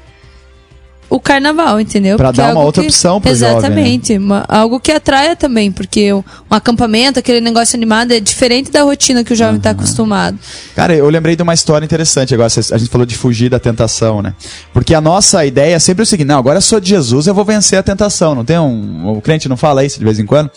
o 1.15 1.19
carnaval, 1.19 1.79
entendeu? 1.79 2.17
Porque 2.17 2.37
dar 2.37 2.49
é 2.49 2.53
uma 2.53 2.61
outra 2.63 2.81
que- 2.81 2.87
opção 2.89 3.21
pro 3.21 3.33
jovem, 3.35 3.53
né? 3.53 3.57
Exatamente. 3.59 4.17
uma- 4.17 4.45
algo 4.47 4.79
que 4.79 4.91
atraia 4.91 5.35
também, 5.35 5.71
porque 5.71 6.11
um, 6.11 6.23
acampamento, 6.49 7.19
aquele 7.19 7.39
negócio 7.39 7.75
animado, 7.75 8.11
é 8.11 8.19
diferente 8.19 8.71
da 8.71 8.81
rotina 8.83 9.23
que 9.23 9.31
o 9.31 9.35
jovem 9.35 9.59
tá 9.59 9.71
acostumado. 9.71 10.39
Cara, 10.75 10.95
eu 10.95 11.07
lembrei 11.09 11.35
de 11.35 11.43
uma 11.43 11.53
história 11.53 11.85
interessante 11.85 12.33
agora. 12.33 12.47
A 12.71 12.77
gente 12.77 12.89
falou 12.89 13.05
de 13.05 13.15
fugir 13.15 13.49
da 13.49 13.59
tentação, 13.59 14.21
né? 14.21 14.33
Porque 14.73 14.95
a 14.95 15.01
nossa 15.01 15.45
ideia 15.45 15.75
é 15.75 15.79
sempre 15.79 16.03
o 16.03 16.05
seguinte: 16.05 16.27
não, 16.27 16.37
agora 16.39 16.57
eu 16.57 16.61
sou 16.61 16.79
de 16.79 16.89
Jesus, 16.89 17.27
eu 17.27 17.33
vou 17.33 17.45
vencer 17.45 17.77
a 17.77 17.83
tentação. 17.83 18.33
Não 18.33 18.43
tem 18.45 18.57
um. 18.57 19.09
O 19.17 19.21
crente 19.21 19.47
não 19.47 19.55
fala 19.57 19.83
isso 19.85 19.99
de 19.99 20.05
vez 20.05 20.17
em 20.19 20.25
quando? 20.25 20.49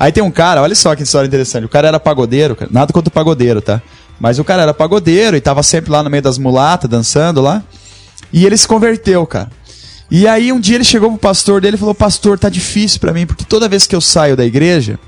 Aí 0.00 0.10
tem 0.10 0.22
um 0.22 0.30
cara, 0.30 0.62
olha 0.62 0.74
só 0.74 0.94
que 0.96 1.02
história 1.02 1.26
interessante. 1.26 1.64
O 1.64 1.68
cara 1.68 1.88
era 1.88 2.00
pagodeiro, 2.00 2.56
cara, 2.56 2.70
nada 2.72 2.92
contra 2.92 3.08
o 3.08 3.12
pagodeiro, 3.12 3.60
tá? 3.60 3.82
Mas 4.20 4.38
o 4.38 4.44
cara 4.44 4.62
era 4.62 4.72
pagodeiro 4.74 5.36
e 5.36 5.40
tava 5.40 5.62
sempre 5.62 5.90
lá 5.92 6.02
no 6.02 6.08
meio 6.10 6.22
das 6.22 6.38
mulatas, 6.38 6.88
dançando 6.90 7.40
lá. 7.40 7.62
E 8.32 8.44
ele 8.44 8.56
se 8.56 8.66
converteu, 8.68 9.26
cara. 9.26 9.48
E 10.10 10.26
aí 10.26 10.52
um 10.52 10.60
dia 10.60 10.76
ele 10.76 10.84
chegou 10.84 11.10
pro 11.10 11.18
pastor 11.18 11.60
dele 11.60 11.76
e 11.76 11.78
falou: 11.78 11.94
Pastor, 11.94 12.38
tá 12.38 12.48
difícil 12.48 13.00
pra 13.00 13.12
mim, 13.12 13.26
porque 13.26 13.44
toda 13.44 13.68
vez 13.68 13.86
que 13.86 13.94
eu 13.94 14.00
saio 14.00 14.36
da 14.36 14.44
igreja, 14.44 14.98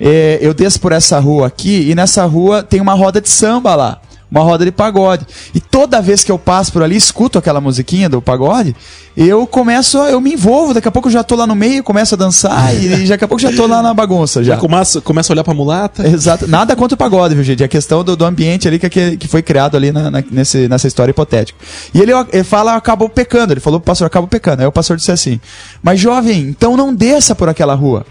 é, 0.00 0.38
eu 0.40 0.54
desço 0.54 0.80
por 0.80 0.92
essa 0.92 1.18
rua 1.18 1.46
aqui 1.46 1.90
e 1.90 1.94
nessa 1.94 2.24
rua 2.24 2.62
tem 2.62 2.80
uma 2.80 2.94
roda 2.94 3.20
de 3.20 3.28
samba 3.28 3.74
lá. 3.74 4.00
Uma 4.30 4.40
roda 4.42 4.64
de 4.64 4.72
pagode. 4.72 5.24
E 5.54 5.60
toda 5.60 6.02
vez 6.02 6.24
que 6.24 6.32
eu 6.32 6.38
passo 6.38 6.72
por 6.72 6.82
ali, 6.82 6.96
escuto 6.96 7.38
aquela 7.38 7.60
musiquinha 7.60 8.08
do 8.08 8.20
pagode, 8.20 8.74
eu 9.16 9.46
começo, 9.46 10.00
a- 10.00 10.10
eu 10.10 10.20
me 10.20 10.32
envolvo, 10.34 10.74
daqui 10.74 10.88
a 10.88 10.90
pouco 10.90 11.06
eu 11.08 11.12
já 11.12 11.22
tô 11.22 11.36
lá 11.36 11.46
no 11.46 11.54
meio, 11.54 11.82
começo 11.84 12.16
a 12.16 12.18
dançar 12.18 12.74
e 12.74 13.06
daqui 13.06 13.24
a 13.24 13.28
pouco 13.28 13.40
já 13.40 13.52
tô 13.52 13.66
lá 13.68 13.80
na 13.82 13.94
bagunça 13.94 14.42
já. 14.42 14.54
Já 14.54 14.60
começa, 14.60 15.00
começa 15.00 15.32
a 15.32 15.34
olhar 15.34 15.44
pra 15.44 15.54
mulata. 15.54 16.06
Exato. 16.06 16.48
Nada 16.48 16.74
contra 16.74 16.96
o 16.96 16.98
pagode, 16.98 17.36
viu, 17.36 17.44
gente? 17.44 17.62
É 17.62 17.68
questão 17.68 18.02
do, 18.02 18.16
do 18.16 18.24
ambiente 18.24 18.66
ali 18.66 18.80
que, 18.80 18.88
que, 18.90 19.16
que 19.16 19.28
foi 19.28 19.42
criado 19.42 19.76
ali 19.76 19.92
na, 19.92 20.10
na- 20.10 20.24
nesse, 20.30 20.66
nessa 20.68 20.88
história 20.88 21.12
hipotética. 21.12 21.56
E 21.94 22.00
ele, 22.00 22.10
ele 22.32 22.44
fala, 22.44 22.74
acabou 22.74 23.08
pecando. 23.08 23.52
Ele 23.52 23.60
falou 23.60 23.78
pro 23.78 23.86
pastor, 23.92 24.08
acabou 24.08 24.26
pecando. 24.28 24.60
Aí 24.60 24.66
o 24.66 24.72
pastor 24.72 24.96
disse 24.96 25.12
assim: 25.12 25.40
Mas 25.82 26.00
jovem, 26.00 26.40
então 26.48 26.76
não 26.76 26.92
desça 26.92 27.32
por 27.34 27.48
aquela 27.48 27.74
rua. 27.74 28.04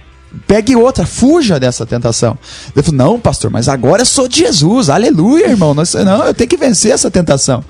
Pegue 0.47 0.75
outra, 0.75 1.05
fuja 1.05 1.59
dessa 1.59 1.85
tentação. 1.85 2.37
Ele 2.75 2.83
falou: 2.83 2.97
Não, 2.97 3.19
pastor, 3.19 3.51
mas 3.51 3.67
agora 3.67 4.01
eu 4.01 4.05
sou 4.05 4.27
de 4.27 4.39
Jesus. 4.39 4.89
Aleluia, 4.89 5.47
irmão. 5.47 5.73
Não, 5.73 6.25
eu 6.25 6.33
tenho 6.33 6.49
que 6.49 6.57
vencer 6.57 6.91
essa 6.91 7.09
tentação. 7.09 7.63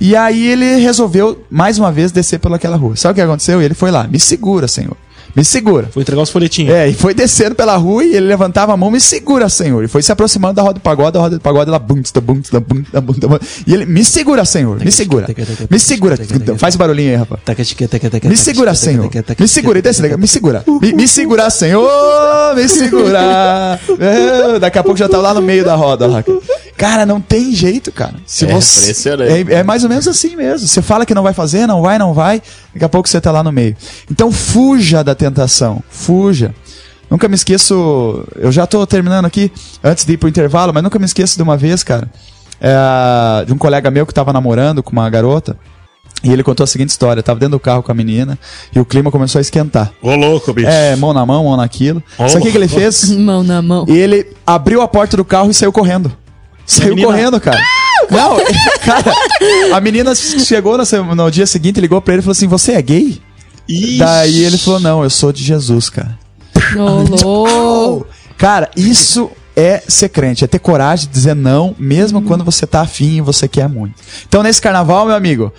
E 0.00 0.14
aí 0.14 0.46
ele 0.46 0.76
resolveu, 0.76 1.44
mais 1.50 1.78
uma 1.78 1.90
vez, 1.90 2.12
descer 2.12 2.38
pelaquela 2.38 2.76
rua. 2.76 2.94
Sabe 2.94 3.12
o 3.12 3.14
que 3.16 3.20
aconteceu? 3.20 3.60
Ele 3.60 3.74
foi 3.74 3.90
lá: 3.90 4.06
Me 4.06 4.20
segura, 4.20 4.68
Senhor. 4.68 4.96
Me 5.34 5.44
segura. 5.44 5.88
Vou 5.94 6.00
entregar 6.00 6.22
os 6.22 6.30
folhetinhos. 6.30 6.74
É, 6.74 6.88
e 6.88 6.94
foi 6.94 7.14
descendo 7.14 7.54
pela 7.54 7.76
rua 7.76 8.04
e 8.04 8.14
ele 8.14 8.26
levantava 8.26 8.72
a 8.72 8.76
mão, 8.76 8.90
me 8.90 9.00
segura, 9.00 9.48
Senhor. 9.48 9.84
E 9.84 9.88
foi 9.88 10.02
se 10.02 10.10
aproximando 10.10 10.54
da 10.54 10.62
roda 10.62 10.74
do 10.74 10.80
pagode, 10.80 11.16
a 11.16 11.20
roda 11.20 11.36
do 11.36 11.40
pagode, 11.40 11.68
ela 11.68 11.78
bum, 11.78 12.02
tsta, 12.02 12.20
bum, 12.20 12.40
tsta, 12.40 12.60
bum, 12.60 12.82
tsta, 12.82 13.00
bum. 13.00 13.14
E 13.66 13.74
ele, 13.74 13.86
me 13.86 14.04
segura, 14.04 14.44
Senhor, 14.44 14.78
me 14.82 14.90
segura. 14.90 15.26
Me 15.70 15.78
segura. 15.78 16.16
Faz 16.56 16.76
barulhinho 16.76 17.10
aí, 17.10 17.16
rapaz. 17.16 17.40
Me 18.24 18.36
segura, 18.36 18.74
Senhor. 18.74 19.10
Me 19.38 19.48
segura, 19.48 19.78
e 19.78 19.82
desce. 19.82 20.16
Me 20.16 20.28
segura. 20.28 20.64
Me, 20.94 21.08
segura, 21.08 21.50
Senhor. 21.50 22.54
Me 22.54 22.68
segura. 22.68 23.78
É, 23.98 24.58
daqui 24.58 24.78
a 24.78 24.82
pouco 24.82 24.98
já 24.98 25.08
tá 25.08 25.18
lá 25.18 25.34
no 25.34 25.42
meio 25.42 25.64
da 25.64 25.74
roda. 25.74 26.06
Lá. 26.06 26.24
Cara, 26.78 27.04
não 27.04 27.20
tem 27.20 27.52
jeito, 27.54 27.92
cara. 27.92 28.14
Se 28.24 28.46
É 28.46 28.52
você, 28.52 28.82
impressionante. 28.84 29.52
é, 29.52 29.54
é 29.56 29.62
mais 29.62 29.82
ou 29.82 29.90
menos 29.90 30.08
assim 30.08 30.34
mesmo. 30.36 30.66
Você 30.66 30.80
fala 30.80 31.04
que 31.04 31.12
não 31.14 31.22
vai 31.24 31.34
fazer, 31.34 31.66
não 31.66 31.82
vai, 31.82 31.98
não 31.98 32.14
vai. 32.14 32.40
Daqui 32.72 32.84
a 32.84 32.88
pouco 32.88 33.08
você 33.08 33.20
tá 33.20 33.30
lá 33.32 33.42
no 33.42 33.52
meio. 33.52 33.76
Então 34.10 34.30
fuja 34.32 35.02
da 35.04 35.14
tentação. 35.14 35.82
Fuja. 35.90 36.54
Nunca 37.10 37.28
me 37.28 37.34
esqueço. 37.34 38.24
Eu 38.36 38.52
já 38.52 38.66
tô 38.66 38.86
terminando 38.86 39.24
aqui 39.26 39.50
antes 39.82 40.04
de 40.04 40.12
ir 40.12 40.16
pro 40.18 40.28
intervalo, 40.28 40.72
mas 40.72 40.82
nunca 40.82 40.98
me 40.98 41.04
esqueço 41.04 41.36
de 41.36 41.42
uma 41.42 41.56
vez, 41.56 41.82
cara. 41.82 42.08
é, 42.60 43.44
de 43.44 43.52
um 43.52 43.58
colega 43.58 43.90
meu 43.90 44.06
que 44.06 44.14
tava 44.14 44.32
namorando 44.32 44.82
com 44.82 44.92
uma 44.92 45.08
garota. 45.10 45.56
E 46.22 46.32
ele 46.32 46.42
contou 46.42 46.64
a 46.64 46.66
seguinte 46.66 46.90
história: 46.90 47.22
tava 47.22 47.38
dentro 47.38 47.52
do 47.56 47.60
carro 47.60 47.80
com 47.82 47.92
a 47.92 47.94
menina 47.94 48.36
e 48.74 48.80
o 48.80 48.84
clima 48.84 49.08
começou 49.10 49.38
a 49.38 49.42
esquentar. 49.42 49.92
Ô, 50.02 50.16
louco, 50.16 50.52
bicho. 50.52 50.68
É, 50.68 50.96
mão 50.96 51.12
na 51.12 51.24
mão, 51.24 51.44
mão 51.44 51.56
naquilo. 51.56 52.02
Oh. 52.18 52.28
Sabe 52.28 52.40
o 52.40 52.46
que, 52.46 52.50
que 52.50 52.58
ele 52.58 52.66
fez? 52.68 53.08
Mão 53.16 53.42
na 53.44 53.62
mão. 53.62 53.84
Ele 53.88 54.26
abriu 54.44 54.82
a 54.82 54.88
porta 54.88 55.16
do 55.16 55.24
carro 55.24 55.48
e 55.50 55.54
saiu 55.54 55.72
correndo. 55.72 56.12
Saiu 56.68 56.94
menina- 56.94 57.06
correndo, 57.08 57.40
cara. 57.40 57.58
Não, 58.10 58.36
cara, 58.84 59.12
a 59.74 59.80
menina 59.80 60.14
chegou 60.14 60.78
no, 60.78 61.14
no 61.14 61.30
dia 61.30 61.46
seguinte, 61.46 61.80
ligou 61.80 62.00
pra 62.00 62.14
ele 62.14 62.20
e 62.20 62.22
falou 62.22 62.32
assim: 62.32 62.46
Você 62.46 62.72
é 62.72 62.82
gay? 62.82 63.20
Ixi. 63.68 63.98
Daí 63.98 64.44
ele 64.44 64.58
falou: 64.58 64.78
Não, 64.78 65.02
eu 65.02 65.10
sou 65.10 65.32
de 65.32 65.42
Jesus, 65.42 65.90
cara. 65.90 66.16
Louco. 66.76 68.06
Cara, 68.36 68.70
isso 68.76 69.30
é 69.56 69.82
ser 69.88 70.10
crente, 70.10 70.44
é 70.44 70.46
ter 70.46 70.60
coragem 70.60 71.08
de 71.08 71.12
dizer 71.12 71.34
não, 71.34 71.74
mesmo 71.78 72.22
quando 72.22 72.44
você 72.44 72.66
tá 72.66 72.82
afim 72.82 73.16
e 73.16 73.20
você 73.20 73.48
quer 73.48 73.68
muito. 73.68 73.94
Então, 74.28 74.42
nesse 74.42 74.62
carnaval, 74.62 75.06
meu 75.06 75.16
amigo, 75.16 75.52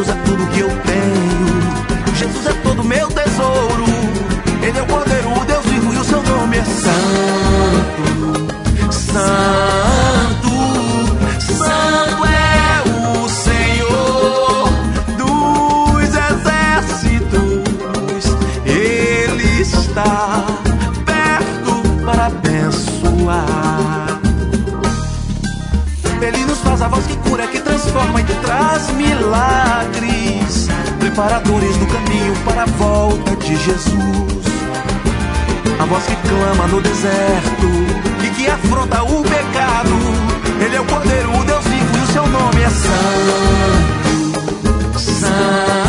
É 0.00 0.14
tudo 0.24 0.46
que 0.52 0.60
eu 0.60 0.68
tenho. 0.68 1.07
Preparadores 31.18 31.76
do 31.78 31.86
caminho 31.86 32.32
para 32.44 32.62
a 32.62 32.66
volta 32.66 33.34
de 33.34 33.56
Jesus. 33.56 34.44
A 35.80 35.84
voz 35.86 36.04
que 36.04 36.14
clama 36.14 36.68
no 36.68 36.80
deserto 36.80 37.66
e 38.24 38.30
que 38.36 38.46
afronta 38.46 39.02
o 39.02 39.24
pecado. 39.24 39.98
Ele 40.64 40.76
é 40.76 40.80
o 40.80 40.84
Cordeiro, 40.84 41.36
o 41.36 41.44
Deus 41.44 41.64
vivo 41.64 41.98
e 41.98 42.00
o 42.00 42.06
seu 42.12 42.24
nome 42.24 42.62
é 42.62 42.70
Santo. 42.70 43.98
Santo, 45.00 45.87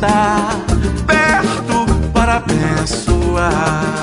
Está 0.00 0.58
perto 1.06 2.10
para 2.10 2.36
abençoar. 2.36 4.00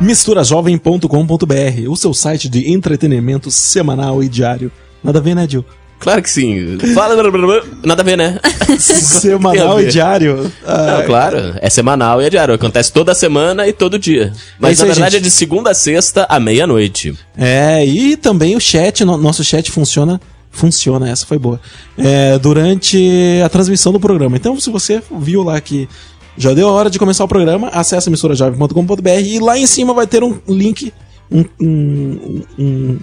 misturajovem.com.br, 0.00 1.90
o 1.90 1.96
seu 1.96 2.14
site 2.14 2.48
de 2.48 2.72
entretenimento 2.72 3.50
semanal 3.50 4.22
e 4.22 4.28
diário. 4.28 4.72
Nada 5.04 5.18
a 5.18 5.22
ver, 5.22 5.34
né, 5.36 5.46
Gil? 5.48 5.64
Claro 6.00 6.20
que 6.22 6.28
sim. 6.30 6.76
Fala, 6.94 7.14
blá, 7.14 7.30
blá, 7.30 7.46
blá. 7.46 7.62
nada 7.84 8.02
a 8.02 8.04
ver, 8.04 8.16
né? 8.16 8.38
Semanal 8.78 9.76
a 9.76 9.80
e 9.80 9.84
ver. 9.84 9.90
diário. 9.92 10.52
Ah, 10.66 10.98
Não, 10.98 11.06
claro, 11.06 11.54
é 11.60 11.70
semanal 11.70 12.20
e 12.20 12.26
é 12.26 12.30
diário. 12.30 12.54
Acontece 12.54 12.92
toda 12.92 13.14
semana 13.14 13.66
e 13.68 13.72
todo 13.72 13.98
dia. 13.98 14.32
Mas 14.58 14.72
isso 14.78 14.86
na 14.86 14.92
verdade 14.92 15.16
é 15.16 15.20
de 15.20 15.30
segunda 15.30 15.70
a 15.70 15.74
sexta 15.74 16.26
à 16.28 16.40
meia-noite. 16.40 17.14
É, 17.38 17.84
e 17.86 18.16
também 18.16 18.56
o 18.56 18.60
chat, 18.60 19.04
no- 19.04 19.16
nosso 19.16 19.44
chat 19.44 19.70
funciona. 19.70 20.20
Funciona, 20.50 21.08
essa 21.10 21.26
foi 21.26 21.38
boa. 21.38 21.60
É, 21.98 22.38
durante 22.38 23.40
a 23.44 23.48
transmissão 23.48 23.92
do 23.92 23.98
programa. 24.00 24.36
Então, 24.36 24.58
se 24.60 24.70
você 24.70 25.02
viu 25.18 25.42
lá 25.42 25.60
que 25.60 25.88
já 26.36 26.52
deu 26.52 26.68
a 26.68 26.72
hora 26.72 26.90
de 26.90 26.98
começar 26.98 27.24
o 27.24 27.28
programa, 27.28 27.68
acesse 27.68 28.10
misturajovem.com.br 28.10 29.08
e 29.24 29.38
lá 29.40 29.58
em 29.58 29.66
cima 29.66 29.92
vai 29.94 30.06
ter 30.06 30.22
um 30.22 30.38
link. 30.48 30.92
Um, 31.30 31.44
um, 31.60 32.42
um, 32.58 32.98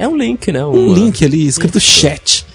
É 0.00 0.08
um 0.08 0.16
link, 0.16 0.50
né? 0.50 0.64
um 0.64 0.92
link 0.94 1.22
ali 1.22 1.46
escrito 1.46 1.78
chat. 1.78 2.46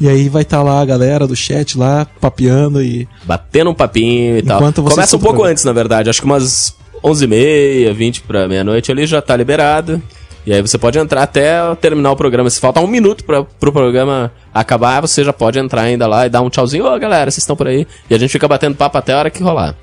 E 0.00 0.08
aí 0.08 0.28
vai 0.28 0.42
estar 0.42 0.62
lá 0.62 0.80
a 0.80 0.84
galera 0.84 1.26
do 1.26 1.36
chat 1.36 1.78
lá 1.78 2.06
papeando 2.20 2.82
e. 2.82 3.06
Batendo 3.24 3.70
um 3.70 3.74
papinho 3.74 4.38
e 4.38 4.42
tal. 4.42 4.56
Enquanto 4.56 4.82
você 4.82 4.94
Começa 4.94 5.16
um 5.16 5.18
pouco 5.18 5.34
programa. 5.34 5.52
antes, 5.52 5.64
na 5.64 5.72
verdade. 5.72 6.10
Acho 6.10 6.20
que 6.20 6.26
umas 6.26 6.74
11h30, 7.02 7.92
20 7.92 8.22
pra 8.22 8.48
meia-noite 8.48 8.90
ali 8.90 9.06
já 9.06 9.20
tá 9.20 9.36
liberado. 9.36 10.02
E 10.46 10.52
aí 10.52 10.60
você 10.60 10.76
pode 10.76 10.98
entrar 10.98 11.22
até 11.22 11.74
terminar 11.76 12.10
o 12.10 12.16
programa. 12.16 12.48
Se 12.50 12.58
faltar 12.58 12.82
um 12.82 12.86
minuto 12.86 13.22
pra, 13.24 13.44
pro 13.44 13.72
programa 13.72 14.32
acabar, 14.52 15.00
você 15.00 15.22
já 15.22 15.32
pode 15.32 15.58
entrar 15.58 15.82
ainda 15.82 16.06
lá 16.06 16.26
e 16.26 16.30
dar 16.30 16.40
um 16.40 16.50
tchauzinho. 16.50 16.86
Ô, 16.86 16.98
galera, 16.98 17.30
vocês 17.30 17.42
estão 17.42 17.54
por 17.56 17.66
aí? 17.68 17.86
E 18.10 18.14
a 18.14 18.18
gente 18.18 18.30
fica 18.30 18.48
batendo 18.48 18.76
papo 18.76 18.98
até 18.98 19.12
a 19.12 19.18
hora 19.18 19.30
que 19.30 19.42
rolar. 19.42 19.74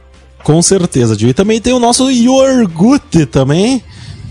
Com 0.43 0.61
certeza, 0.61 1.17
Gil. 1.17 1.29
E 1.29 1.33
também 1.33 1.61
tem 1.61 1.73
o 1.73 1.79
nosso 1.79 2.09
Yorgut 2.09 3.25
também. 3.27 3.83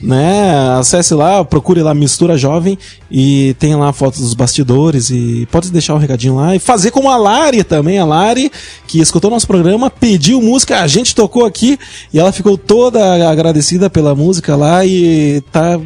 Né? 0.03 0.79
Acesse 0.79 1.13
lá, 1.13 1.45
procure 1.45 1.83
lá 1.83 1.93
Mistura 1.93 2.39
Jovem 2.39 2.79
e 3.11 3.55
tem 3.59 3.75
lá 3.75 3.93
fotos 3.93 4.21
dos 4.21 4.33
bastidores 4.33 5.11
e 5.11 5.47
pode 5.51 5.71
deixar 5.71 5.95
um 5.95 5.99
recadinho 5.99 6.37
lá 6.37 6.57
e 6.57 6.59
fazer 6.59 6.91
como 6.91 7.11
a 7.11 7.17
Lari 7.17 7.63
também, 7.63 7.99
a 7.99 8.05
Lari 8.05 8.51
que 8.87 8.99
escutou 8.99 9.31
nosso 9.31 9.47
programa, 9.47 9.91
pediu 9.91 10.41
música, 10.41 10.81
a 10.81 10.87
gente 10.87 11.15
tocou 11.15 11.45
aqui 11.45 11.79
e 12.13 12.19
ela 12.19 12.33
ficou 12.33 12.57
toda 12.57 13.31
agradecida 13.31 13.91
pela 13.91 14.15
música 14.15 14.57
lá 14.57 14.87
e 14.87 15.43
tá 15.53 15.79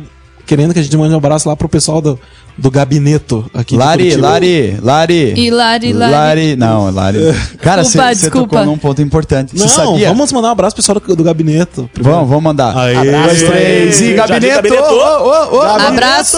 querendo 0.47 0.73
que 0.73 0.81
a 0.81 0.83
gente 0.83 0.97
mande 0.97 1.15
um 1.15 1.17
abraço 1.17 1.49
lá 1.49 1.57
pro 1.57 1.69
pessoal 1.69 2.01
do, 2.01 2.19
do 2.57 2.71
gabineto 2.71 3.45
aqui 3.53 3.77
Lari. 3.77 4.17
Lari, 4.17 4.79
Lari. 4.83 5.35
E 5.37 5.51
Lari, 5.51 5.93
Lari. 5.93 6.57
Não, 6.57 6.91
Lari. 6.95 7.19
Cara, 7.61 7.85
você 7.85 7.99
desculpa. 8.15 8.59
tocou 8.59 8.65
num 8.67 8.79
ponto 8.79 9.01
importante. 9.03 9.53
Você 9.57 9.63
Não, 9.63 9.69
sabia? 9.69 10.09
vamos 10.09 10.33
mandar 10.33 10.49
um 10.49 10.53
abraço 10.53 10.75
pro 10.75 10.83
pessoal 10.83 11.01
do, 11.01 11.17
do 11.17 11.25
gabineto. 11.25 11.89
primeiro. 11.93 12.17
Vamos, 12.17 12.29
vamos 12.29 12.45
mandar. 12.45 12.77
Aê. 12.77 12.95
Dois, 13.11 13.43
três 13.43 14.01
e 14.01 14.15
gabinete. 14.15 14.55
gabineto. 14.55 14.83
Ô, 14.83 15.55
ô, 15.55 15.57
ô. 15.57 15.63
Abraço. 15.63 16.37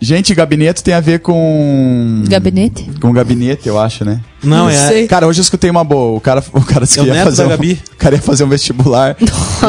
Gente, 0.00 0.32
gabinete 0.32 0.82
tem 0.82 0.94
a 0.94 1.00
ver 1.00 1.18
com. 1.18 2.22
Gabinete? 2.28 2.88
Com 3.00 3.12
gabinete, 3.12 3.68
eu 3.68 3.80
acho, 3.80 4.04
né? 4.04 4.20
Não, 4.42 4.56
Não 4.58 4.70
é. 4.70 4.88
sei. 4.88 5.08
Cara, 5.08 5.26
hoje 5.26 5.40
eu 5.40 5.42
escutei 5.42 5.68
uma 5.68 5.82
boa. 5.82 6.16
O 6.16 6.20
cara, 6.20 6.42
o 6.52 6.60
cara 6.60 6.84
disse 6.84 7.00
É 7.00 7.02
que 7.02 7.08
ia 7.10 7.24
fazer 7.24 7.44
um, 7.44 7.48
o 7.52 7.96
cara 7.98 8.14
ia 8.14 8.22
fazer 8.22 8.44
um 8.44 8.48
vestibular 8.48 9.16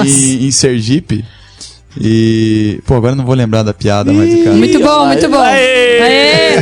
em, 0.06 0.46
em 0.46 0.52
Sergipe. 0.52 1.26
E. 1.98 2.80
Pô, 2.86 2.96
agora 2.96 3.14
eu 3.14 3.18
não 3.18 3.26
vou 3.26 3.36
lembrar 3.36 3.64
da 3.64 3.74
piada, 3.74 4.12
mas 4.14 4.34
o 4.34 4.44
cara. 4.44 4.56
Muito 4.56 4.80
bom, 4.80 5.06
muito 5.08 5.30
bom. 5.30 5.40
Aê! 5.40 6.02
Aê! 6.02 6.62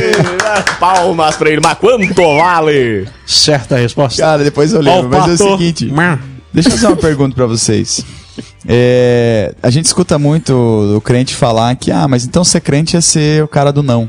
Palmas 0.80 1.36
pra 1.36 1.50
ele. 1.50 1.60
Mas 1.62 1.78
quanto 1.78 2.36
vale? 2.38 3.06
Certa 3.26 3.76
a 3.76 3.78
resposta. 3.78 4.22
Cara, 4.22 4.42
depois 4.44 4.72
eu 4.72 4.80
lembro. 4.80 5.08
Mas 5.10 5.28
é 5.40 5.44
o 5.44 5.50
seguinte. 5.50 5.92
Deixa 6.52 6.68
eu 6.68 6.72
fazer 6.72 6.86
uma 6.86 6.96
pergunta 6.96 7.34
pra 7.34 7.46
vocês. 7.46 8.04
É, 8.66 9.54
a 9.62 9.70
gente 9.70 9.86
escuta 9.86 10.18
muito 10.18 10.52
o 10.96 11.00
crente 11.00 11.34
falar 11.34 11.74
que, 11.76 11.90
ah, 11.90 12.06
mas 12.06 12.24
então 12.24 12.44
ser 12.44 12.60
crente 12.60 12.96
é 12.96 13.00
ser 13.00 13.42
o 13.42 13.48
cara 13.48 13.72
do 13.72 13.82
não, 13.82 14.08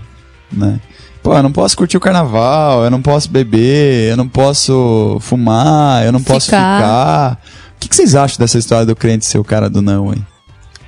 né? 0.51 0.79
Pô, 1.21 1.36
eu 1.36 1.43
não 1.43 1.51
posso 1.51 1.75
curtir 1.75 1.97
o 1.97 1.99
carnaval, 1.99 2.84
eu 2.84 2.89
não 2.89 3.01
posso 3.01 3.29
beber, 3.29 4.12
eu 4.12 4.17
não 4.17 4.27
posso 4.27 5.17
fumar, 5.19 6.05
eu 6.05 6.12
não 6.12 6.21
posso 6.21 6.45
Ficar. 6.45 6.77
ficar. 6.77 7.39
O 7.75 7.79
que, 7.79 7.89
que 7.89 7.95
vocês 7.95 8.15
acham 8.15 8.38
dessa 8.39 8.58
história 8.58 8.86
do 8.86 8.95
crente 8.95 9.25
ser 9.25 9.38
o 9.38 9.43
cara 9.43 9.69
do 9.69 9.82
não, 9.82 10.13
hein? 10.13 10.25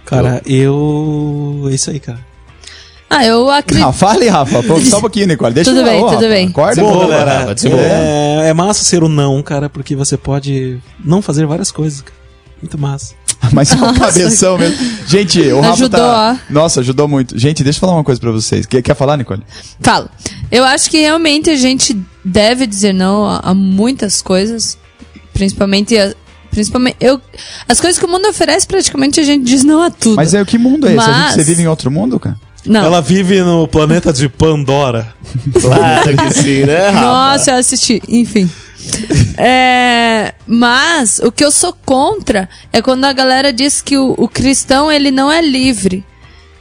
Cara, 0.06 0.42
eu. 0.46 1.68
É 1.70 1.74
isso 1.74 1.90
aí, 1.90 2.00
cara. 2.00 2.20
Ah, 3.10 3.26
eu 3.26 3.50
acredito. 3.50 3.86
Ah, 3.86 3.92
fale, 3.92 4.28
Rafa. 4.30 4.64
Pô, 4.64 4.80
só 4.80 4.98
um 4.98 5.02
pouquinho, 5.02 5.28
Nicole. 5.28 5.54
Deixa 5.54 5.70
Tudo 5.72 5.82
eu 5.82 5.86
bem, 5.86 6.00
ô, 6.02 6.06
tudo 6.06 6.16
Rafa, 6.16 6.28
bem. 6.30 6.48
Acorda, 6.48 6.82
Boa, 6.82 7.08
galera. 7.08 7.56
É, 7.66 8.48
é 8.50 8.54
massa 8.54 8.84
ser 8.86 9.04
o 9.04 9.10
não, 9.10 9.42
cara, 9.44 9.70
porque 9.70 9.96
você 9.96 10.16
pode 10.18 10.80
não 11.04 11.22
fazer 11.22 11.46
várias 11.46 11.72
coisas. 11.72 12.02
cara. 12.02 12.16
Muito 12.62 12.78
massa. 12.78 13.14
Mas 13.52 13.72
é 13.74 13.76
um 13.76 13.94
cabeção 13.96 14.58
mesmo. 14.58 14.78
Gente, 15.08 15.42
o 15.52 15.60
Rafa 15.60 15.74
Ajudou, 15.74 16.00
tá... 16.00 16.38
ó. 16.50 16.54
Nossa, 16.54 16.80
ajudou 16.80 17.08
muito. 17.08 17.38
Gente, 17.38 17.64
deixa 17.64 17.78
eu 17.78 17.82
falar 17.82 17.94
uma 17.94 18.04
coisa 18.04 18.22
pra 18.22 18.32
vocês. 18.32 18.66
Quer, 18.66 18.82
quer 18.82 18.96
falar, 18.96 19.18
Nicole? 19.18 19.42
Falo. 19.82 20.10
Eu 20.52 20.64
acho 20.64 20.90
que 20.90 21.00
realmente 21.02 21.50
a 21.50 21.56
gente 21.56 22.00
deve 22.24 22.66
dizer 22.68 22.94
não 22.94 23.26
a, 23.26 23.40
a 23.40 23.54
muitas 23.54 24.22
coisas. 24.22 24.78
Principalmente. 25.34 25.98
a- 25.98 26.14
principalmente 26.52 26.98
eu, 27.00 27.20
as 27.68 27.80
coisas 27.80 27.98
que 27.98 28.06
o 28.06 28.10
mundo 28.10 28.28
oferece, 28.28 28.68
praticamente 28.68 29.20
a 29.20 29.24
gente 29.24 29.44
diz 29.44 29.64
não 29.64 29.82
a 29.82 29.90
tudo. 29.90 30.18
Mas 30.18 30.34
é, 30.34 30.46
que 30.46 30.58
mundo 30.58 30.88
é 30.88 30.92
esse? 30.96 31.00
A 31.00 31.06
gente, 31.06 31.18
Mas- 31.18 31.34
você 31.36 31.44
vive 31.44 31.64
em 31.64 31.68
outro 31.68 31.90
mundo, 31.90 32.20
cara? 32.20 32.38
Não. 32.66 32.86
Ela 32.86 33.02
vive 33.02 33.42
no 33.42 33.68
planeta 33.68 34.14
de 34.14 34.30
Pandora. 34.30 35.14
Claro 35.60 36.16
que 36.16 36.34
sim, 36.34 36.64
né, 36.64 36.90
Rafa? 36.90 37.02
Nossa, 37.02 37.52
eu 37.52 37.56
assisti. 37.56 38.02
Enfim. 38.08 38.48
É, 39.38 40.34
mas 40.46 41.20
o 41.24 41.32
que 41.32 41.44
eu 41.44 41.52
sou 41.52 41.74
contra 41.86 42.48
é 42.72 42.82
quando 42.82 43.06
a 43.06 43.14
galera 43.14 43.52
diz 43.52 43.82
que 43.82 43.98
o, 43.98 44.14
o 44.18 44.28
cristão 44.28 44.92
ele 44.92 45.10
não 45.10 45.32
é 45.32 45.42
livre, 45.42 46.04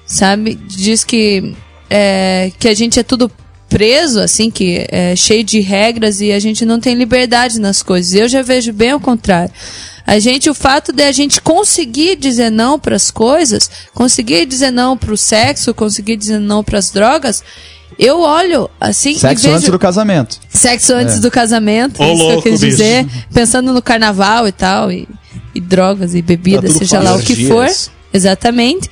sabe? 0.07 0.55
Diz 0.55 1.05
que 1.05 1.55
é, 1.88 2.53
que 2.59 2.68
a 2.68 2.74
gente 2.74 2.98
é 3.00 3.03
tudo 3.03 3.31
preso, 3.70 4.20
assim, 4.20 4.50
que 4.50 4.85
é 4.90 5.16
cheio 5.16 5.42
de 5.44 5.61
regras 5.61 6.20
e 6.20 6.33
a 6.33 6.38
gente 6.38 6.66
não 6.66 6.78
tem 6.78 6.94
liberdade 6.94 7.59
nas 7.59 7.83
coisas. 7.83 8.12
Eu 8.12 8.28
já 8.28 8.42
vejo 8.42 8.72
bem 8.72 8.90
ao 8.90 9.00
contrário. 9.00 9.50
A 10.06 10.18
gente, 10.18 10.50
o 10.50 10.54
fato 10.54 10.92
de 10.92 11.04
a 11.04 11.12
gente 11.12 11.40
conseguir 11.40 12.16
dizer 12.16 12.50
não 12.50 12.78
para 12.78 12.96
as 12.96 13.11
coisas, 13.12 13.70
conseguir 13.94 14.44
dizer 14.44 14.72
não 14.72 14.96
para 14.96 15.12
o 15.14 15.16
sexo, 15.16 15.72
conseguir 15.72 16.16
dizer 16.16 16.40
não 16.40 16.64
para 16.64 16.78
as 16.78 16.90
drogas, 16.90 17.44
eu 17.98 18.18
olho 18.20 18.68
assim 18.80 19.14
Sexo 19.16 19.44
e 19.46 19.48
vejo 19.50 19.56
antes 19.56 19.70
do 19.70 19.78
casamento. 19.78 20.40
Sexo 20.48 20.94
antes 20.94 21.16
É. 21.16 21.20
do 21.20 21.30
casamento, 21.30 22.02
Ô, 22.02 22.06
isso 22.06 22.16
que 22.16 22.22
louco, 22.22 22.48
eu 22.48 22.52
quis 22.52 22.61
bicho. 22.61 22.76
dizer. 22.76 23.06
Pensando 23.33 23.72
no 23.72 23.80
carnaval 23.83 24.48
e 24.48 24.52
tal, 24.52 24.90
e, 24.90 25.06
e 25.54 25.61
drogas 25.61 26.14
e 26.14 26.22
bebida, 26.22 26.66
Tá 26.66 26.74
seja 26.78 26.98
lá 26.98 27.14
o 27.14 27.20
que 27.22 27.46
for. 27.46 27.68
Exatamente. 28.12 28.90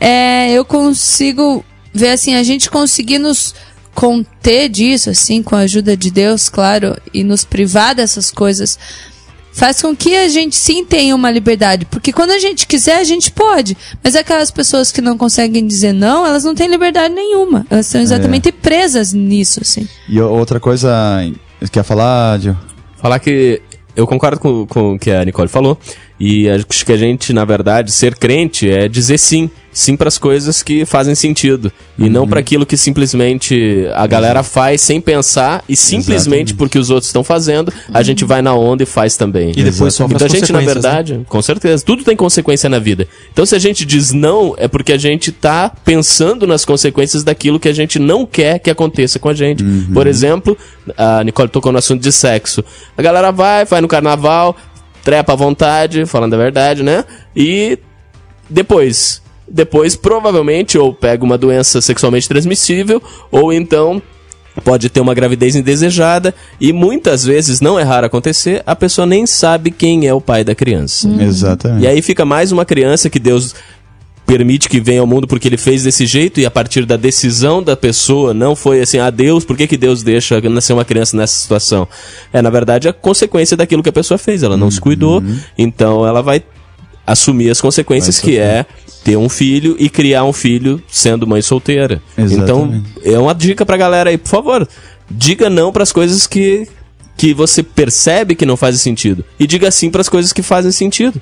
É, 0.00 0.50
eu 0.52 0.64
consigo 0.64 1.64
ver 1.92 2.10
assim, 2.10 2.34
a 2.34 2.42
gente 2.42 2.70
conseguir 2.70 3.18
nos 3.18 3.54
conter 3.98 4.68
disso, 4.68 5.10
assim, 5.10 5.42
com 5.42 5.56
a 5.56 5.60
ajuda 5.60 5.96
de 5.96 6.08
Deus, 6.08 6.48
claro, 6.48 6.96
e 7.12 7.24
nos 7.24 7.44
privar 7.44 7.96
dessas 7.96 8.30
coisas. 8.30 8.78
Faz 9.52 9.82
com 9.82 9.96
que 9.96 10.14
a 10.14 10.28
gente 10.28 10.54
sim 10.54 10.84
tenha 10.84 11.16
uma 11.16 11.28
liberdade. 11.32 11.84
Porque 11.84 12.12
quando 12.12 12.30
a 12.30 12.38
gente 12.38 12.64
quiser, 12.64 12.98
a 12.98 13.02
gente 13.02 13.32
pode. 13.32 13.76
Mas 14.04 14.14
aquelas 14.14 14.52
pessoas 14.52 14.92
que 14.92 15.00
não 15.00 15.18
conseguem 15.18 15.66
dizer 15.66 15.92
não, 15.92 16.24
elas 16.24 16.44
não 16.44 16.54
têm 16.54 16.68
liberdade 16.68 17.12
nenhuma. 17.12 17.66
Elas 17.68 17.86
estão 17.86 18.00
exatamente 18.00 18.52
presas 18.52 19.12
nisso, 19.12 19.58
assim. 19.62 19.88
E 20.08 20.20
outra 20.20 20.60
coisa. 20.60 20.88
Quer 21.72 21.82
falar, 21.82 22.38
Gil? 22.38 22.56
Falar 22.98 23.18
que 23.18 23.60
eu 23.96 24.06
concordo 24.06 24.38
com, 24.38 24.64
com 24.64 24.94
o 24.94 24.98
que 24.98 25.10
a 25.10 25.24
Nicole 25.24 25.48
falou. 25.48 25.76
E 26.20 26.48
acho 26.48 26.84
que 26.84 26.92
a 26.92 26.96
gente, 26.96 27.32
na 27.32 27.44
verdade, 27.44 27.92
ser 27.92 28.16
crente 28.16 28.68
é 28.70 28.88
dizer 28.88 29.18
sim. 29.18 29.50
Sim 29.70 29.96
para 29.96 30.08
as 30.08 30.18
coisas 30.18 30.60
que 30.60 30.84
fazem 30.84 31.14
sentido. 31.14 31.70
E 31.96 32.08
não 32.08 32.26
para 32.26 32.40
aquilo 32.40 32.66
que 32.66 32.76
simplesmente 32.76 33.86
a 33.94 34.08
galera 34.08 34.42
faz 34.42 34.80
sem 34.80 35.00
pensar. 35.00 35.62
E 35.68 35.76
simplesmente 35.76 36.52
porque 36.54 36.78
os 36.78 36.90
outros 36.90 37.08
estão 37.08 37.22
fazendo, 37.22 37.72
a 37.94 38.02
gente 38.02 38.24
vai 38.24 38.42
na 38.42 38.52
onda 38.54 38.82
e 38.82 38.86
faz 38.86 39.16
também. 39.16 39.52
E 39.56 39.62
depois 39.62 39.94
sofre 39.94 40.16
Então 40.16 40.26
a 40.26 40.30
gente, 40.30 40.52
na 40.52 40.58
né? 40.58 40.64
verdade, 40.64 41.20
com 41.28 41.40
certeza, 41.40 41.84
tudo 41.84 42.02
tem 42.02 42.16
consequência 42.16 42.68
na 42.68 42.80
vida. 42.80 43.06
Então 43.32 43.46
se 43.46 43.54
a 43.54 43.58
gente 43.58 43.84
diz 43.84 44.12
não, 44.12 44.54
é 44.56 44.66
porque 44.66 44.92
a 44.92 44.98
gente 44.98 45.30
tá 45.30 45.70
pensando 45.84 46.44
nas 46.44 46.64
consequências 46.64 47.22
daquilo 47.22 47.60
que 47.60 47.68
a 47.68 47.74
gente 47.74 48.00
não 48.00 48.26
quer 48.26 48.58
que 48.58 48.70
aconteça 48.70 49.20
com 49.20 49.28
a 49.28 49.34
gente. 49.34 49.62
Por 49.92 50.08
exemplo, 50.08 50.58
a 50.96 51.22
Nicole 51.22 51.48
tocou 51.48 51.70
no 51.70 51.78
assunto 51.78 52.02
de 52.02 52.10
sexo. 52.10 52.64
A 52.96 53.02
galera 53.02 53.30
vai, 53.30 53.64
vai 53.64 53.80
no 53.80 53.86
carnaval, 53.86 54.56
trepa 55.04 55.32
à 55.32 55.36
vontade, 55.36 56.06
falando 56.06 56.34
a 56.34 56.38
verdade, 56.38 56.82
né? 56.82 57.04
E 57.34 57.78
depois, 58.48 59.22
depois 59.46 59.96
provavelmente 59.96 60.78
ou 60.78 60.92
pega 60.92 61.24
uma 61.24 61.38
doença 61.38 61.80
sexualmente 61.80 62.28
transmissível 62.28 63.02
ou 63.30 63.52
então 63.52 64.02
pode 64.64 64.88
ter 64.88 65.00
uma 65.00 65.14
gravidez 65.14 65.54
indesejada 65.54 66.34
e 66.60 66.72
muitas 66.72 67.24
vezes, 67.24 67.60
não 67.60 67.78
é 67.78 67.82
raro 67.82 68.06
acontecer, 68.06 68.62
a 68.66 68.74
pessoa 68.74 69.06
nem 69.06 69.26
sabe 69.26 69.70
quem 69.70 70.06
é 70.06 70.14
o 70.14 70.20
pai 70.20 70.42
da 70.42 70.54
criança. 70.54 71.08
Exatamente. 71.20 71.84
E 71.84 71.86
aí 71.86 72.02
fica 72.02 72.24
mais 72.24 72.50
uma 72.50 72.64
criança 72.64 73.08
que 73.08 73.18
Deus 73.18 73.54
permite 74.28 74.68
que 74.68 74.78
venha 74.78 75.00
ao 75.00 75.06
mundo 75.06 75.26
porque 75.26 75.48
ele 75.48 75.56
fez 75.56 75.84
desse 75.84 76.04
jeito 76.04 76.38
e 76.38 76.44
a 76.44 76.50
partir 76.50 76.84
da 76.84 76.98
decisão 76.98 77.62
da 77.62 77.74
pessoa 77.74 78.34
não 78.34 78.54
foi 78.54 78.82
assim, 78.82 78.98
ah, 78.98 79.08
Deus, 79.08 79.42
por 79.42 79.56
que, 79.56 79.66
que 79.66 79.78
Deus 79.78 80.02
deixa 80.02 80.38
nascer 80.50 80.74
uma 80.74 80.84
criança 80.84 81.16
nessa 81.16 81.40
situação? 81.40 81.88
É, 82.30 82.42
na 82.42 82.50
verdade, 82.50 82.86
a 82.90 82.92
consequência 82.92 83.56
daquilo 83.56 83.82
que 83.82 83.88
a 83.88 83.92
pessoa 83.92 84.18
fez. 84.18 84.42
Ela 84.42 84.54
não 84.54 84.70
se 84.70 84.78
cuidou, 84.78 85.22
então 85.56 86.06
ela 86.06 86.20
vai 86.20 86.42
assumir 87.06 87.48
as 87.48 87.58
consequências 87.58 88.20
que 88.20 88.36
é 88.36 88.66
ter 89.02 89.16
um 89.16 89.30
filho 89.30 89.74
e 89.78 89.88
criar 89.88 90.24
um 90.24 90.32
filho 90.34 90.82
sendo 90.86 91.26
mãe 91.26 91.40
solteira. 91.40 92.02
Então, 92.18 92.66
Exatamente. 92.66 92.88
é 93.04 93.18
uma 93.18 93.34
dica 93.34 93.64
pra 93.64 93.78
galera 93.78 94.10
aí, 94.10 94.18
por 94.18 94.28
favor, 94.28 94.68
diga 95.10 95.48
não 95.48 95.72
pras 95.72 95.90
coisas 95.90 96.26
que 96.26 96.68
que 97.16 97.34
você 97.34 97.64
percebe 97.64 98.36
que 98.36 98.46
não 98.46 98.56
fazem 98.56 98.78
sentido 98.78 99.24
e 99.40 99.46
diga 99.46 99.72
sim 99.72 99.90
pras 99.90 100.08
coisas 100.08 100.32
que 100.32 100.42
fazem 100.42 100.70
sentido. 100.70 101.20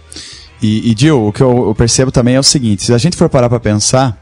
E, 0.62 0.90
e 0.90 0.95
Gil, 0.99 1.29
o 1.29 1.33
que 1.33 1.42
eu, 1.42 1.69
eu 1.69 1.75
percebo 1.75 2.11
também 2.11 2.35
é 2.35 2.40
o 2.40 2.42
seguinte: 2.42 2.85
se 2.85 2.95
a 2.95 2.99
gente 2.99 3.16
for 3.16 3.29
parar 3.29 3.49
pra 3.49 3.61
pensar 3.61 4.16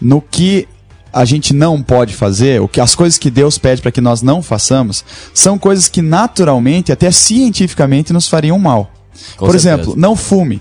no 0.00 0.20
que 0.20 0.68
a 1.12 1.24
gente 1.24 1.52
não 1.52 1.82
pode 1.82 2.14
fazer, 2.14 2.60
o 2.60 2.68
que 2.68 2.80
as 2.80 2.94
coisas 2.94 3.18
que 3.18 3.30
Deus 3.30 3.58
pede 3.58 3.82
para 3.82 3.92
que 3.92 4.00
nós 4.00 4.22
não 4.22 4.42
façamos, 4.42 5.04
são 5.34 5.58
coisas 5.58 5.88
que 5.88 6.00
naturalmente, 6.00 6.90
até 6.90 7.10
cientificamente, 7.10 8.12
nos 8.12 8.28
fariam 8.28 8.58
mal. 8.58 8.90
Com 9.36 9.46
Por 9.46 9.58
certeza. 9.58 9.74
exemplo, 9.82 9.94
não 9.96 10.16
fume. 10.16 10.60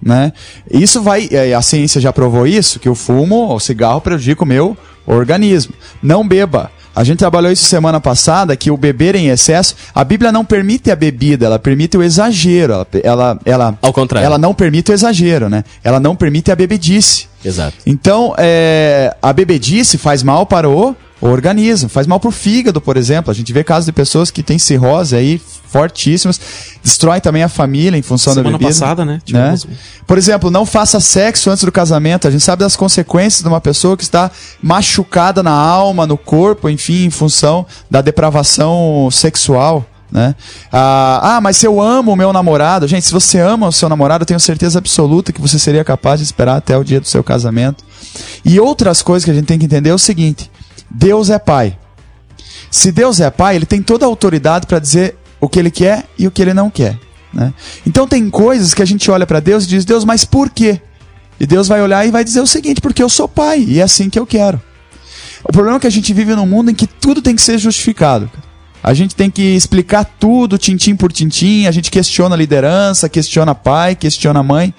Né? 0.00 0.32
Isso 0.70 1.02
vai. 1.02 1.28
é, 1.30 1.54
A 1.54 1.62
ciência 1.62 2.00
já 2.00 2.12
provou 2.12 2.46
isso, 2.46 2.78
que 2.78 2.88
o 2.88 2.94
fumo, 2.94 3.54
o 3.54 3.60
cigarro 3.60 4.00
prejudica 4.00 4.42
o 4.42 4.46
meu 4.46 4.76
organismo. 5.06 5.74
Não 6.02 6.26
beba. 6.26 6.70
A 6.94 7.02
gente 7.02 7.18
trabalhou 7.18 7.50
isso 7.50 7.64
semana 7.64 8.00
passada, 8.00 8.56
que 8.56 8.70
o 8.70 8.76
beber 8.76 9.14
em 9.14 9.28
excesso, 9.28 9.74
a 9.94 10.04
Bíblia 10.04 10.30
não 10.30 10.44
permite 10.44 10.90
a 10.90 10.96
bebida, 10.96 11.46
ela 11.46 11.58
permite 11.58 11.96
o 11.96 12.02
exagero. 12.02 12.72
Ela, 12.72 12.86
ela, 13.02 13.38
ela, 13.44 13.78
Ao 13.82 13.92
contrário. 13.92 14.24
ela 14.24 14.38
não 14.38 14.54
permite 14.54 14.90
o 14.90 14.94
exagero, 14.94 15.48
né? 15.48 15.64
Ela 15.82 15.98
não 15.98 16.14
permite 16.14 16.52
a 16.52 16.56
bebedice. 16.56 17.26
Exato. 17.44 17.76
Então, 17.84 18.34
é, 18.38 19.14
a 19.20 19.32
bebedice 19.32 19.98
faz 19.98 20.22
mal 20.22 20.46
para 20.46 20.68
o, 20.68 20.94
o 21.24 21.30
organismo, 21.30 21.88
faz 21.88 22.06
mal 22.06 22.20
para 22.20 22.28
o 22.28 22.30
fígado, 22.30 22.82
por 22.82 22.98
exemplo. 22.98 23.30
A 23.30 23.34
gente 23.34 23.50
vê 23.50 23.64
casos 23.64 23.86
de 23.86 23.92
pessoas 23.92 24.30
que 24.30 24.42
têm 24.42 24.58
cirrose 24.58 25.16
aí 25.16 25.40
fortíssimas, 25.66 26.38
destrói 26.82 27.18
também 27.18 27.42
a 27.42 27.48
família 27.48 27.96
em 27.96 28.02
função 28.02 28.34
da 28.34 28.42
Semana 28.42 28.58
bebida. 28.58 28.78
passada, 28.78 29.06
né? 29.06 29.22
né? 29.30 29.58
Por 30.06 30.18
exemplo, 30.18 30.50
não 30.50 30.66
faça 30.66 31.00
sexo 31.00 31.50
antes 31.50 31.64
do 31.64 31.72
casamento. 31.72 32.28
A 32.28 32.30
gente 32.30 32.44
sabe 32.44 32.60
das 32.60 32.76
consequências 32.76 33.42
de 33.42 33.48
uma 33.48 33.60
pessoa 33.60 33.96
que 33.96 34.02
está 34.02 34.30
machucada 34.62 35.42
na 35.42 35.50
alma, 35.50 36.06
no 36.06 36.18
corpo, 36.18 36.68
enfim, 36.68 37.06
em 37.06 37.10
função 37.10 37.64
da 37.90 38.02
depravação 38.02 39.08
sexual. 39.10 39.86
Né? 40.12 40.34
Ah, 40.70 41.36
ah, 41.36 41.40
mas 41.40 41.56
se 41.56 41.66
eu 41.66 41.80
amo 41.80 42.12
o 42.12 42.16
meu 42.16 42.34
namorado, 42.34 42.86
gente, 42.86 43.06
se 43.06 43.12
você 43.12 43.40
ama 43.40 43.66
o 43.66 43.72
seu 43.72 43.88
namorado, 43.88 44.22
eu 44.22 44.26
tenho 44.26 44.38
certeza 44.38 44.78
absoluta 44.78 45.32
que 45.32 45.40
você 45.40 45.58
seria 45.58 45.82
capaz 45.82 46.20
de 46.20 46.24
esperar 46.24 46.56
até 46.56 46.76
o 46.76 46.84
dia 46.84 47.00
do 47.00 47.08
seu 47.08 47.24
casamento. 47.24 47.82
E 48.44 48.60
outras 48.60 49.00
coisas 49.00 49.24
que 49.24 49.30
a 49.30 49.34
gente 49.34 49.46
tem 49.46 49.58
que 49.58 49.64
entender 49.64 49.88
é 49.88 49.94
o 49.94 49.98
seguinte: 49.98 50.50
Deus 50.94 51.28
é 51.28 51.38
pai. 51.38 51.76
Se 52.70 52.92
Deus 52.92 53.20
é 53.20 53.30
pai, 53.30 53.56
ele 53.56 53.66
tem 53.66 53.82
toda 53.82 54.04
a 54.04 54.08
autoridade 54.08 54.66
para 54.66 54.78
dizer 54.78 55.16
o 55.40 55.48
que 55.48 55.58
ele 55.58 55.70
quer 55.70 56.04
e 56.18 56.26
o 56.26 56.30
que 56.30 56.40
ele 56.40 56.54
não 56.54 56.70
quer. 56.70 56.98
Né? 57.32 57.52
Então 57.84 58.06
tem 58.06 58.30
coisas 58.30 58.72
que 58.72 58.82
a 58.82 58.86
gente 58.86 59.10
olha 59.10 59.26
para 59.26 59.40
Deus 59.40 59.64
e 59.64 59.68
diz: 59.68 59.84
Deus, 59.84 60.04
mas 60.04 60.24
por 60.24 60.48
quê? 60.50 60.80
E 61.38 61.46
Deus 61.46 61.66
vai 61.66 61.82
olhar 61.82 62.06
e 62.06 62.10
vai 62.10 62.22
dizer 62.22 62.40
o 62.40 62.46
seguinte: 62.46 62.80
porque 62.80 63.02
eu 63.02 63.08
sou 63.08 63.28
pai 63.28 63.64
e 63.66 63.80
é 63.80 63.82
assim 63.82 64.08
que 64.08 64.18
eu 64.18 64.26
quero. 64.26 64.62
O 65.42 65.52
problema 65.52 65.76
é 65.76 65.80
que 65.80 65.86
a 65.86 65.90
gente 65.90 66.14
vive 66.14 66.34
num 66.34 66.46
mundo 66.46 66.70
em 66.70 66.74
que 66.74 66.86
tudo 66.86 67.20
tem 67.20 67.34
que 67.34 67.42
ser 67.42 67.58
justificado. 67.58 68.30
A 68.84 68.92
gente 68.92 69.16
tem 69.16 69.30
que 69.30 69.40
explicar 69.40 70.04
tudo, 70.04 70.58
tintim 70.58 70.94
por 70.94 71.10
tintim. 71.10 71.64
A 71.64 71.70
gente 71.70 71.90
questiona 71.90 72.34
a 72.34 72.38
liderança, 72.38 73.08
questiona 73.08 73.54
pai, 73.54 73.96
questiona 73.96 74.42
mãe. 74.42 74.74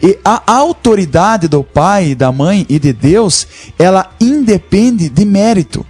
E 0.00 0.16
a 0.24 0.40
autoridade 0.46 1.48
do 1.48 1.64
pai, 1.64 2.14
da 2.14 2.30
mãe 2.30 2.64
e 2.68 2.78
de 2.78 2.92
Deus, 2.92 3.48
ela 3.76 4.12
independe 4.20 5.08
de 5.08 5.24
mérito. 5.24 5.84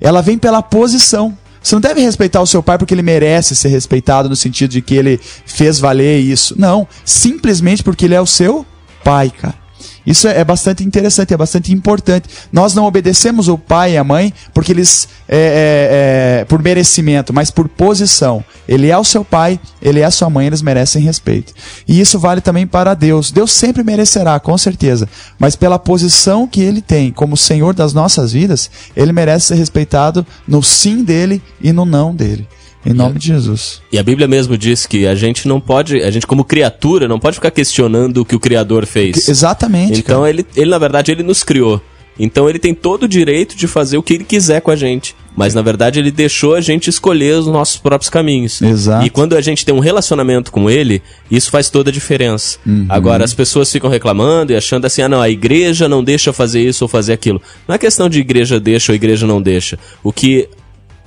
Ela 0.00 0.22
vem 0.22 0.38
pela 0.38 0.62
posição. 0.62 1.36
Você 1.60 1.74
não 1.74 1.80
deve 1.80 2.00
respeitar 2.00 2.40
o 2.40 2.46
seu 2.46 2.62
pai 2.62 2.78
porque 2.78 2.94
ele 2.94 3.02
merece 3.02 3.56
ser 3.56 3.70
respeitado 3.70 4.28
no 4.28 4.36
sentido 4.36 4.70
de 4.70 4.80
que 4.80 4.94
ele 4.94 5.18
fez 5.44 5.80
valer 5.80 6.20
isso. 6.20 6.54
Não, 6.56 6.86
simplesmente 7.04 7.82
porque 7.82 8.04
ele 8.04 8.14
é 8.14 8.20
o 8.20 8.26
seu 8.26 8.64
pai, 9.02 9.30
cara. 9.30 9.59
Isso 10.04 10.26
é 10.26 10.40
é 10.40 10.44
bastante 10.44 10.82
interessante, 10.82 11.34
é 11.34 11.36
bastante 11.36 11.72
importante. 11.72 12.28
Nós 12.52 12.74
não 12.74 12.86
obedecemos 12.86 13.48
o 13.48 13.58
pai 13.58 13.92
e 13.92 13.98
a 13.98 14.04
mãe 14.04 14.32
porque 14.54 14.72
eles 14.72 15.08
é, 15.28 15.36
é, 15.36 16.40
é, 16.40 16.44
por 16.46 16.62
merecimento, 16.62 17.32
mas 17.32 17.50
por 17.50 17.68
posição. 17.68 18.42
Ele 18.66 18.88
é 18.88 18.96
o 18.96 19.04
seu 19.04 19.24
pai, 19.24 19.60
ele 19.80 20.00
é 20.00 20.04
a 20.04 20.10
sua 20.10 20.30
mãe, 20.30 20.46
eles 20.46 20.62
merecem 20.62 21.02
respeito. 21.02 21.52
E 21.86 22.00
isso 22.00 22.18
vale 22.18 22.40
também 22.40 22.66
para 22.66 22.94
Deus. 22.94 23.30
Deus 23.30 23.52
sempre 23.52 23.84
merecerá, 23.84 24.40
com 24.40 24.56
certeza. 24.56 25.08
Mas 25.38 25.54
pela 25.54 25.78
posição 25.78 26.46
que 26.46 26.60
ele 26.60 26.80
tem 26.80 27.12
como 27.12 27.36
Senhor 27.36 27.74
das 27.74 27.92
nossas 27.92 28.32
vidas, 28.32 28.70
ele 28.96 29.12
merece 29.12 29.48
ser 29.48 29.56
respeitado 29.56 30.26
no 30.48 30.62
sim 30.62 31.04
dele 31.04 31.42
e 31.60 31.72
no 31.72 31.84
não 31.84 32.14
dele. 32.14 32.48
Em 32.84 32.94
nome 32.94 33.18
de 33.18 33.26
Jesus. 33.26 33.82
E 33.92 33.98
a 33.98 34.02
Bíblia 34.02 34.26
mesmo 34.26 34.56
diz 34.56 34.86
que 34.86 35.06
a 35.06 35.14
gente 35.14 35.46
não 35.46 35.60
pode, 35.60 36.00
a 36.02 36.10
gente 36.10 36.26
como 36.26 36.44
criatura, 36.44 37.06
não 37.06 37.18
pode 37.18 37.34
ficar 37.34 37.50
questionando 37.50 38.18
o 38.18 38.24
que 38.24 38.34
o 38.34 38.40
Criador 38.40 38.86
fez. 38.86 39.28
Exatamente. 39.28 39.98
Então 39.98 40.26
ele, 40.26 40.46
ele, 40.56 40.70
na 40.70 40.78
verdade, 40.78 41.12
ele 41.12 41.22
nos 41.22 41.42
criou. 41.42 41.80
Então 42.18 42.48
ele 42.48 42.58
tem 42.58 42.74
todo 42.74 43.04
o 43.04 43.08
direito 43.08 43.56
de 43.56 43.66
fazer 43.66 43.96
o 43.96 44.02
que 44.02 44.14
ele 44.14 44.24
quiser 44.24 44.60
com 44.60 44.70
a 44.70 44.76
gente. 44.76 45.16
Mas 45.34 45.54
na 45.54 45.62
verdade 45.62 45.98
ele 45.98 46.10
deixou 46.10 46.54
a 46.54 46.60
gente 46.60 46.90
escolher 46.90 47.38
os 47.38 47.46
nossos 47.46 47.78
próprios 47.78 48.10
caminhos. 48.10 48.60
Exato. 48.60 49.06
E 49.06 49.10
quando 49.10 49.34
a 49.34 49.40
gente 49.40 49.64
tem 49.64 49.74
um 49.74 49.78
relacionamento 49.78 50.52
com 50.52 50.68
ele, 50.68 51.02
isso 51.30 51.50
faz 51.50 51.70
toda 51.70 51.88
a 51.88 51.92
diferença. 51.92 52.58
Uhum. 52.66 52.84
Agora 52.90 53.24
as 53.24 53.32
pessoas 53.32 53.72
ficam 53.72 53.88
reclamando 53.88 54.52
e 54.52 54.56
achando 54.56 54.84
assim: 54.84 55.00
ah, 55.00 55.08
não, 55.08 55.22
a 55.22 55.30
igreja 55.30 55.88
não 55.88 56.04
deixa 56.04 56.30
fazer 56.30 56.60
isso 56.60 56.84
ou 56.84 56.88
fazer 56.88 57.14
aquilo. 57.14 57.40
Não 57.66 57.74
é 57.74 57.78
questão 57.78 58.08
de 58.08 58.20
igreja 58.20 58.60
deixa 58.60 58.92
ou 58.92 58.96
igreja 58.96 59.26
não 59.26 59.40
deixa. 59.40 59.78
O 60.02 60.12
que 60.12 60.46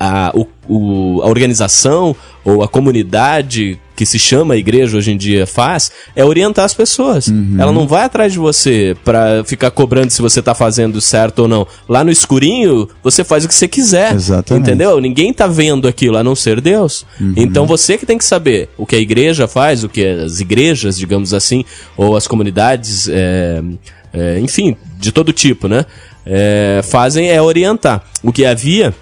a, 0.04 0.34
o, 0.36 0.46
o, 0.68 1.22
a 1.22 1.28
organização 1.28 2.14
ou 2.44 2.62
a 2.62 2.68
comunidade 2.68 3.80
que 3.96 4.06
se 4.06 4.20
chama 4.20 4.58
igreja 4.58 4.98
hoje 4.98 5.12
em 5.12 5.18
dia 5.18 5.48
faz 5.48 5.92
é 6.14 6.26
orientar 6.26 6.66
as 6.66 6.74
pessoas. 6.74 7.28
Uhum. 7.28 7.56
Ela 7.58 7.72
não 7.72 7.88
vai 7.88 8.04
atrás 8.04 8.34
de 8.34 8.40
você 8.40 8.98
pra 9.06 9.46
ficar 9.46 9.72
cobrando 9.72 10.10
se 10.10 10.22
você 10.22 10.42
tá 10.42 10.54
fazendo 10.54 11.00
certo 11.00 11.44
ou 11.44 11.48
não. 11.48 11.66
Lá 11.88 12.04
no 12.04 12.12
escurinho, 12.12 12.90
você 13.02 13.24
faz 13.24 13.46
o 13.46 13.48
que 13.48 13.56
você 13.56 13.68
quiser. 13.68 14.14
Exatamente. 14.14 14.64
Entendeu? 14.64 15.00
Ninguém 15.00 15.32
tá 15.32 15.48
vendo 15.48 15.88
aquilo 15.88 16.18
a 16.18 16.24
não 16.24 16.36
ser 16.36 16.60
Deus. 16.60 17.06
Então 17.38 17.66
você 17.66 17.98
que 17.98 18.06
tem 18.06 18.18
que 18.18 18.26
saber 18.26 18.68
o 18.78 18.86
que 18.86 18.98
a 18.98 19.00
igreja 19.00 19.48
faz, 19.48 19.86
o 19.86 19.90
que 19.90 20.06
as 20.06 20.42
igrejas, 20.42 20.98
digamos 20.98 21.34
assim, 21.34 21.64
ou 21.96 22.18
as 22.18 22.28
comunidades, 22.28 23.08
é, 23.08 23.62
é, 24.14 24.40
enfim, 24.40 24.76
de 25.00 25.14
todo 25.14 25.32
tipo, 25.32 25.70
né? 25.70 25.86
É, 26.26 26.82
fazem 26.84 27.30
é 27.30 27.42
orientar. 27.42 28.04
O 28.22 28.34
que 28.34 28.46
havia 28.46 28.94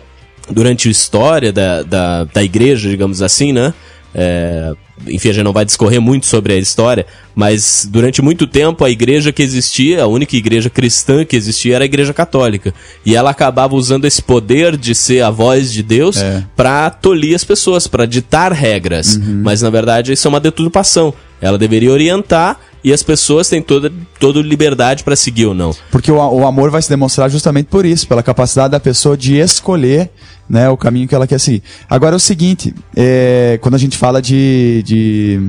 durante 0.50 0.88
a 0.88 0.92
história 0.92 1.52
da, 1.52 1.84
da, 1.84 2.24
da 2.26 2.44
igreja, 2.44 2.90
digamos 2.90 3.22
assim, 3.22 3.52
né? 3.54 3.74
É, 4.14 4.74
enfim, 5.08 5.30
a 5.30 5.34
gente 5.34 5.44
não 5.44 5.54
vai 5.54 5.64
discorrer 5.66 6.02
muito 6.02 6.26
sobre 6.26 6.54
a 6.54 6.58
história, 6.58 7.06
mas 7.34 7.88
durante 7.90 8.22
muito 8.22 8.46
tempo 8.46 8.84
a 8.84 8.90
igreja 8.90 9.32
que 9.32 9.42
existia, 9.42 10.04
a 10.04 10.08
única 10.08 10.36
igreja 10.36 10.70
cristã 10.70 11.24
que 11.24 11.36
existia 11.36 11.76
era 11.76 11.84
a 11.84 11.86
igreja 11.86 12.14
católica. 12.14 12.74
E 13.06 13.16
ela 13.16 13.32
acabava 13.32 13.74
usando 13.76 14.06
esse 14.06 14.22
poder 14.22 14.76
de 14.78 14.94
ser 14.94 15.22
a 15.22 15.30
voz 15.32 15.72
de 15.72 15.82
Deus 15.82 16.18
É. 16.18 16.44
para 16.56 16.90
tolir 16.90 17.34
as 17.36 17.44
pessoas, 17.44 17.88
para 17.88 18.06
ditar 18.06 18.52
regras. 18.52 19.18
Mas 19.18 19.62
na 19.62 19.70
verdade 19.70 20.12
isso 20.12 20.28
é 20.28 20.30
uma 20.30 20.40
deturpação. 20.40 21.14
Ela 21.42 21.58
deveria 21.58 21.92
orientar 21.92 22.60
e 22.84 22.92
as 22.92 23.04
pessoas 23.04 23.48
têm 23.48 23.62
toda, 23.62 23.92
toda 24.20 24.40
liberdade 24.42 25.04
para 25.04 25.16
seguir 25.16 25.46
ou 25.46 25.54
não. 25.54 25.76
Porque 25.92 26.12
o, 26.12 26.16
o 26.18 26.46
amor 26.48 26.70
vai 26.72 26.82
se 26.82 26.90
demonstrar 26.90 27.30
justamente 27.30 27.68
por 27.68 27.86
isso, 27.86 28.08
pela 28.08 28.24
capacidade 28.24 28.72
da 28.72 28.80
pessoa 28.80 29.16
de 29.16 29.38
escolher 29.38 30.10
né, 30.50 30.68
o 30.70 30.76
caminho 30.76 31.08
que 31.08 31.16
ela 31.16 31.26
quer 31.28 31.40
seguir. 31.40 31.64
Agora 31.90 32.16
é 32.16 32.18
o 32.18 32.20
seguinte, 32.20 32.74
é, 32.96 33.58
quando 33.62 33.76
a 33.76 33.78
gente 33.78 33.96
fala 33.98 34.22
de, 34.22 34.84
de, 34.86 35.40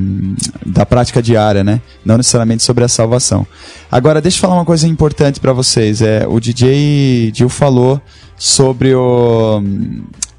da 0.66 0.86
prática 0.86 1.20
diária, 1.22 1.64
né, 1.64 1.80
não 2.04 2.16
necessariamente 2.16 2.62
sobre 2.62 2.84
a 2.84 2.88
salvação. 2.88 3.46
Agora 3.90 4.20
deixa 4.20 4.36
eu 4.36 4.40
falar 4.42 4.54
uma 4.54 4.64
coisa 4.64 4.86
importante 4.86 5.40
para 5.40 5.52
vocês. 5.52 6.02
É, 6.02 6.26
o 6.28 6.38
DJ 6.38 7.32
Gil 7.34 7.48
falou 7.48 8.00
sobre 8.38 8.94
o, 8.94 9.62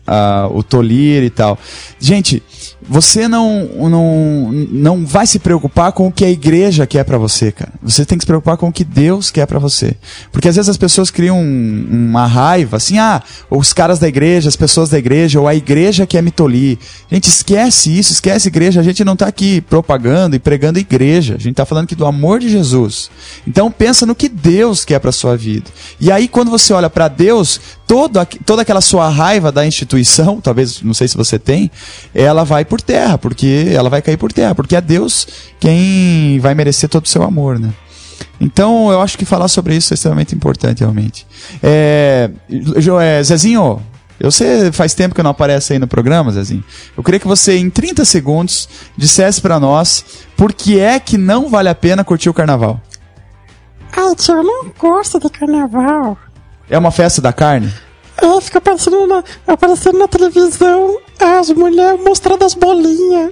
a- 0.07 0.47
o 0.51 0.63
tolir 0.63 1.23
e 1.23 1.29
tal. 1.29 1.57
Gente, 1.99 2.41
você 2.87 3.27
não, 3.27 3.65
não, 3.89 4.51
não 4.51 5.05
vai 5.05 5.25
se 5.27 5.39
preocupar 5.39 5.91
com 5.91 6.07
o 6.07 6.11
que 6.11 6.23
a 6.25 6.29
igreja 6.29 6.85
quer 6.85 7.03
pra 7.03 7.17
você, 7.17 7.51
cara. 7.51 7.71
Você 7.81 8.05
tem 8.05 8.17
que 8.17 8.23
se 8.23 8.27
preocupar 8.27 8.57
com 8.57 8.67
o 8.67 8.71
que 8.73 8.83
Deus 8.83 9.31
quer 9.31 9.45
pra 9.45 9.59
você. 9.59 9.95
Porque 10.31 10.47
às 10.47 10.55
vezes 10.55 10.69
as 10.69 10.77
pessoas 10.77 11.09
criam 11.11 11.39
um- 11.39 11.87
uma 11.91 12.25
raiva, 12.25 12.77
assim, 12.77 12.97
ah, 12.99 13.21
os 13.49 13.73
caras 13.73 13.99
da 13.99 14.07
igreja, 14.07 14.49
as 14.49 14.55
pessoas 14.55 14.89
da 14.89 14.97
igreja, 14.97 15.39
ou 15.39 15.47
a 15.47 15.55
igreja 15.55 16.05
quer 16.05 16.21
me 16.21 16.31
tolir. 16.31 16.77
Gente, 17.11 17.27
esquece 17.29 17.97
isso, 17.97 18.11
esquece 18.13 18.47
igreja. 18.47 18.79
A 18.79 18.83
gente 18.83 19.03
não 19.03 19.15
tá 19.15 19.27
aqui 19.27 19.61
propagando 19.61 20.35
e 20.35 20.39
pregando 20.39 20.79
igreja. 20.79 21.35
A 21.35 21.39
gente 21.39 21.55
tá 21.55 21.65
falando 21.65 21.85
aqui 21.85 21.95
do 21.95 22.05
amor 22.05 22.39
de 22.39 22.49
Jesus. 22.49 23.09
Então 23.47 23.71
pensa 23.71 24.05
no 24.05 24.15
que 24.15 24.29
Deus 24.29 24.83
quer 24.85 24.99
pra 24.99 25.11
sua 25.11 25.35
vida. 25.37 25.69
E 25.99 26.11
aí 26.11 26.27
quando 26.27 26.51
você 26.51 26.73
olha 26.73 26.89
pra 26.89 27.07
Deus, 27.07 27.59
todo, 27.93 28.25
toda 28.43 28.63
aquela 28.63 28.81
sua 28.81 29.07
raiva 29.07 29.51
da 29.51 29.67
instituição, 29.67 30.41
talvez, 30.41 30.81
não 30.81 30.95
sei 30.95 31.07
se 31.07 31.15
você 31.15 31.37
tem, 31.37 31.69
ela 32.11 32.43
vai 32.43 32.65
por 32.65 32.81
terra, 32.81 33.19
porque 33.19 33.67
ela 33.71 33.87
vai 33.87 34.01
cair 34.01 34.17
por 34.17 34.33
terra, 34.33 34.55
porque 34.55 34.75
é 34.75 34.81
Deus 34.81 35.27
quem 35.59 36.39
vai 36.39 36.55
merecer 36.55 36.89
todo 36.89 37.05
o 37.05 37.07
seu 37.07 37.21
amor, 37.21 37.59
né? 37.59 37.71
Então, 38.41 38.91
eu 38.91 38.99
acho 38.99 39.15
que 39.15 39.25
falar 39.25 39.47
sobre 39.47 39.75
isso 39.75 39.93
é 39.93 39.95
extremamente 39.95 40.33
importante, 40.33 40.79
realmente. 40.79 41.27
É, 41.61 42.31
é, 42.99 43.23
Zezinho, 43.23 43.79
sei 44.31 44.71
faz 44.71 44.95
tempo 44.95 45.13
que 45.13 45.21
não 45.21 45.29
aparece 45.29 45.73
aí 45.73 45.79
no 45.79 45.87
programa, 45.87 46.31
Zezinho. 46.31 46.63
Eu 46.97 47.03
queria 47.03 47.19
que 47.19 47.27
você, 47.27 47.57
em 47.59 47.69
30 47.69 48.03
segundos, 48.05 48.67
dissesse 48.97 49.39
pra 49.39 49.59
nós 49.59 50.03
por 50.35 50.51
que 50.51 50.79
é 50.79 50.99
que 50.99 51.15
não 51.15 51.47
vale 51.47 51.69
a 51.69 51.75
pena 51.75 52.03
curtir 52.03 52.29
o 52.29 52.33
carnaval. 52.33 52.81
Ai, 53.95 54.15
tio, 54.15 54.37
eu 54.37 54.43
não 54.43 54.71
gosto 54.79 55.19
de 55.19 55.29
carnaval. 55.29 56.17
É 56.73 56.77
uma 56.79 56.89
festa 56.89 57.21
da 57.21 57.31
carne? 57.31 57.71
É, 58.21 58.41
fica 58.41 58.57
aparecendo 58.59 59.05
na, 59.07 59.23
aparecendo 59.47 59.97
na 59.99 60.07
televisão 60.07 60.97
as 61.19 61.49
mulheres 61.51 61.99
mostrando 62.03 62.43
as 62.43 62.53
bolinhas. 62.53 63.31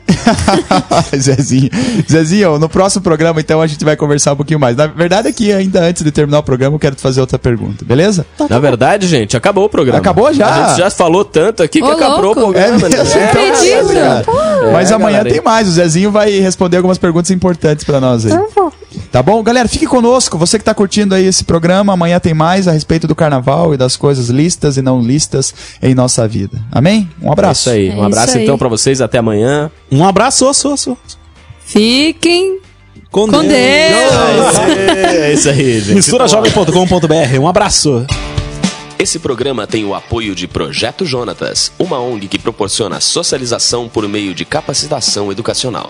Zezinho. 1.17 1.69
Zezinho, 2.10 2.60
no 2.60 2.69
próximo 2.69 3.01
programa, 3.04 3.39
então, 3.39 3.62
a 3.62 3.67
gente 3.67 3.84
vai 3.84 3.95
conversar 3.95 4.34
um 4.34 4.36
pouquinho 4.36 4.60
mais. 4.60 4.75
Na 4.75 4.88
verdade 4.88 5.27
é 5.27 5.32
que 5.34 5.51
ainda 5.51 5.82
antes 5.82 6.04
de 6.04 6.12
terminar 6.12 6.39
o 6.39 6.43
programa, 6.43 6.75
eu 6.75 6.80
quero 6.80 6.95
te 6.95 7.01
fazer 7.01 7.19
outra 7.21 7.38
pergunta, 7.39 7.84
beleza? 7.84 8.25
Na 8.49 8.60
verdade, 8.60 9.08
gente, 9.08 9.36
acabou 9.36 9.65
o 9.65 9.69
programa. 9.69 9.99
Acabou 9.99 10.32
já? 10.34 10.47
A 10.47 10.67
gente 10.69 10.77
já 10.80 10.89
falou 10.89 11.25
tanto 11.25 11.63
aqui 11.63 11.80
que 11.80 11.88
Ô, 11.88 11.91
acabou 11.91 12.21
louco. 12.21 12.39
o 12.41 12.43
programa. 12.54 12.67
É 12.67 12.71
mesmo? 12.77 12.89
né? 12.89 12.97
Então, 13.01 13.23
acredito. 13.25 13.88
beleza, 13.88 13.93
cara. 14.25 14.71
Mas 14.71 14.91
É, 14.91 14.93
amanhã 14.93 15.17
galera. 15.17 15.30
tem 15.36 15.41
mais. 15.43 15.67
O 15.67 15.71
Zezinho 15.71 16.12
vai 16.12 16.32
responder 16.39 16.77
algumas 16.77 16.97
perguntas 16.97 17.32
importantes 17.32 17.84
pra 17.84 17.99
nós 17.99 18.25
aí. 18.25 18.32
Eu 18.32 18.49
vou. 18.56 18.71
Tá 19.12 19.21
bom? 19.21 19.43
Galera, 19.43 19.67
fique 19.67 19.86
conosco. 19.86 20.38
Você 20.38 20.58
que 20.58 20.63
tá 20.63 20.74
curtindo 20.74 21.13
aí 21.13 21.26
esse 21.26 21.43
programa, 21.43 21.91
amanhã 21.93 22.17
tem 22.19 22.34
mais 22.34 22.65
a 22.67 22.71
respeito 22.71 23.08
do 23.08 23.13
carnaval 23.15 23.74
e 23.74 23.78
das 23.78 23.97
coisas 23.97 24.30
listas 24.30 24.78
e 24.78 24.82
não 24.82 25.02
listas 25.02 25.54
em 25.84 25.93
nossa 25.93 26.26
vida. 26.28 26.62
Amém? 26.71 27.10
Um 27.21 27.28
É 27.28 27.32
abraço. 27.34 27.62
isso 27.62 27.69
aí. 27.71 27.89
É 27.89 27.93
Um 27.95 28.04
abraço 28.04 28.28
isso 28.30 28.38
aí. 28.38 28.43
então 28.43 28.58
pra 28.58 28.69
vocês. 28.69 29.02
Até 29.02 29.17
amanhã. 29.17 29.69
Um 29.91 30.06
abraço, 30.06 30.47
osso, 30.47 30.71
osso. 30.71 30.97
Fiquem 31.65 32.60
Com, 33.12 33.28
com 33.28 33.41
Deus. 33.41 33.52
É 33.54 35.34
isso 35.34 35.50
aí, 35.50 35.80
gente. 35.82 35.95
Misturajovem.com.br. 35.95 37.39
Um 37.39 37.47
abraço. 37.50 38.06
Esse 38.97 39.17
programa 39.19 39.65
tem 39.67 39.84
o 39.84 39.95
apoio 39.95 40.34
de 40.36 40.47
Projeto 40.47 41.06
Jonatas, 41.06 41.71
uma 41.80 42.00
ONG 42.00 42.28
que 42.28 42.38
proporciona 42.39 43.02
socialização 43.02 43.89
por 43.89 44.08
meio 44.08 44.34
de 44.36 44.45
capacitação 44.45 45.32
educacional. 45.32 45.89